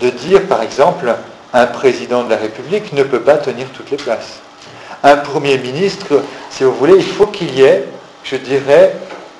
de 0.00 0.10
dire 0.10 0.42
par 0.42 0.62
exemple, 0.62 1.12
un 1.52 1.66
président 1.66 2.24
de 2.24 2.30
la 2.30 2.36
République 2.36 2.92
ne 2.92 3.02
peut 3.02 3.20
pas 3.20 3.36
tenir 3.36 3.66
toutes 3.74 3.90
les 3.90 3.96
places. 3.96 4.40
Un 5.02 5.16
Premier 5.16 5.58
ministre, 5.58 6.22
si 6.50 6.64
vous 6.64 6.74
voulez, 6.74 6.94
il 6.96 7.04
faut 7.04 7.26
qu'il 7.26 7.54
y 7.54 7.62
ait, 7.62 7.86
je 8.24 8.36
dirais, 8.36 8.96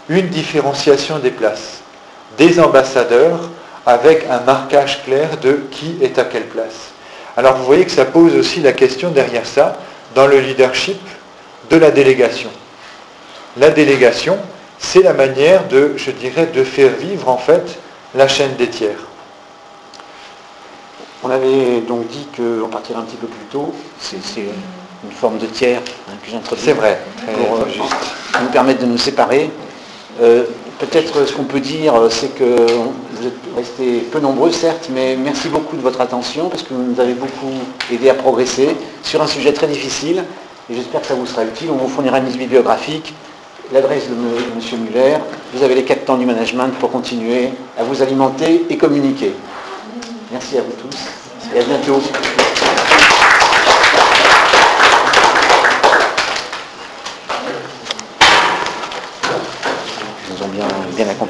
une 0.08 0.28
différenciation 0.28 1.18
des 1.18 1.30
places. 1.30 1.80
Des 2.38 2.60
ambassadeurs 2.60 3.50
avec 3.86 4.26
un 4.30 4.40
marquage 4.40 5.02
clair 5.04 5.36
de 5.38 5.60
qui 5.70 5.96
est 6.00 6.18
à 6.18 6.24
quelle 6.24 6.46
place. 6.46 6.92
Alors 7.36 7.56
vous 7.56 7.64
voyez 7.64 7.84
que 7.84 7.90
ça 7.90 8.04
pose 8.04 8.34
aussi 8.36 8.60
la 8.60 8.72
question 8.72 9.10
derrière 9.10 9.46
ça, 9.46 9.78
dans 10.14 10.26
le 10.26 10.38
leadership, 10.40 11.00
de 11.70 11.76
la 11.76 11.90
délégation. 11.90 12.50
La 13.56 13.70
délégation, 13.70 14.38
c'est 14.78 15.02
la 15.02 15.12
manière 15.12 15.66
de, 15.68 15.94
je 15.96 16.10
dirais, 16.10 16.46
de 16.46 16.64
faire 16.64 16.90
vivre 16.90 17.28
en 17.28 17.38
fait 17.38 17.78
la 18.14 18.28
chaîne 18.28 18.56
des 18.56 18.68
tiers. 18.68 18.98
On 21.22 21.30
avait 21.30 21.80
donc 21.80 22.08
dit 22.08 22.26
qu'on 22.36 22.68
partirait 22.68 22.98
un 22.98 23.02
petit 23.02 23.16
peu 23.16 23.28
plus 23.28 23.46
tôt. 23.46 23.74
C'est 24.00 24.16
une 24.36 25.12
forme 25.12 25.38
de 25.38 25.46
tiers 25.46 25.80
hein, 26.08 26.14
que 26.22 26.30
j'introduis. 26.30 26.64
C'est 26.64 26.72
vrai, 26.72 26.98
pour 27.32 27.56
euh, 27.56 27.68
juste. 27.68 28.21
Nous 28.40 28.48
permettre 28.48 28.80
de 28.80 28.86
nous 28.86 28.98
séparer. 28.98 29.50
Euh, 30.22 30.44
Peut-être 30.78 31.28
ce 31.28 31.32
qu'on 31.32 31.44
peut 31.44 31.60
dire, 31.60 31.94
c'est 32.10 32.34
que 32.34 32.44
vous 32.44 33.26
êtes 33.26 33.38
restés 33.56 33.98
peu 34.10 34.18
nombreux, 34.18 34.50
certes, 34.50 34.88
mais 34.92 35.14
merci 35.14 35.48
beaucoup 35.48 35.76
de 35.76 35.80
votre 35.80 36.00
attention, 36.00 36.48
parce 36.48 36.64
que 36.64 36.74
vous 36.74 36.82
nous 36.82 36.98
avez 36.98 37.12
beaucoup 37.12 37.52
aidé 37.92 38.10
à 38.10 38.14
progresser 38.14 38.76
sur 39.04 39.22
un 39.22 39.28
sujet 39.28 39.52
très 39.52 39.68
difficile, 39.68 40.24
et 40.68 40.74
j'espère 40.74 41.02
que 41.02 41.06
ça 41.06 41.14
vous 41.14 41.24
sera 41.24 41.44
utile. 41.44 41.68
On 41.70 41.76
vous 41.76 41.86
fournira 41.86 42.18
une 42.18 42.24
liste 42.26 42.38
bibliographique, 42.38 43.14
l'adresse 43.72 44.08
de 44.08 44.14
M. 44.14 44.80
Muller. 44.84 45.18
Vous 45.54 45.62
avez 45.62 45.76
les 45.76 45.84
quatre 45.84 46.04
temps 46.04 46.16
du 46.16 46.26
management 46.26 46.74
pour 46.80 46.90
continuer 46.90 47.50
à 47.78 47.84
vous 47.84 48.02
alimenter 48.02 48.66
et 48.68 48.76
communiquer. 48.76 49.34
Merci 50.32 50.58
à 50.58 50.62
vous 50.62 50.72
tous, 50.72 50.98
et 51.54 51.60
à 51.60 51.62
bientôt. 51.62 52.02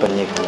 Bien, 0.00 0.41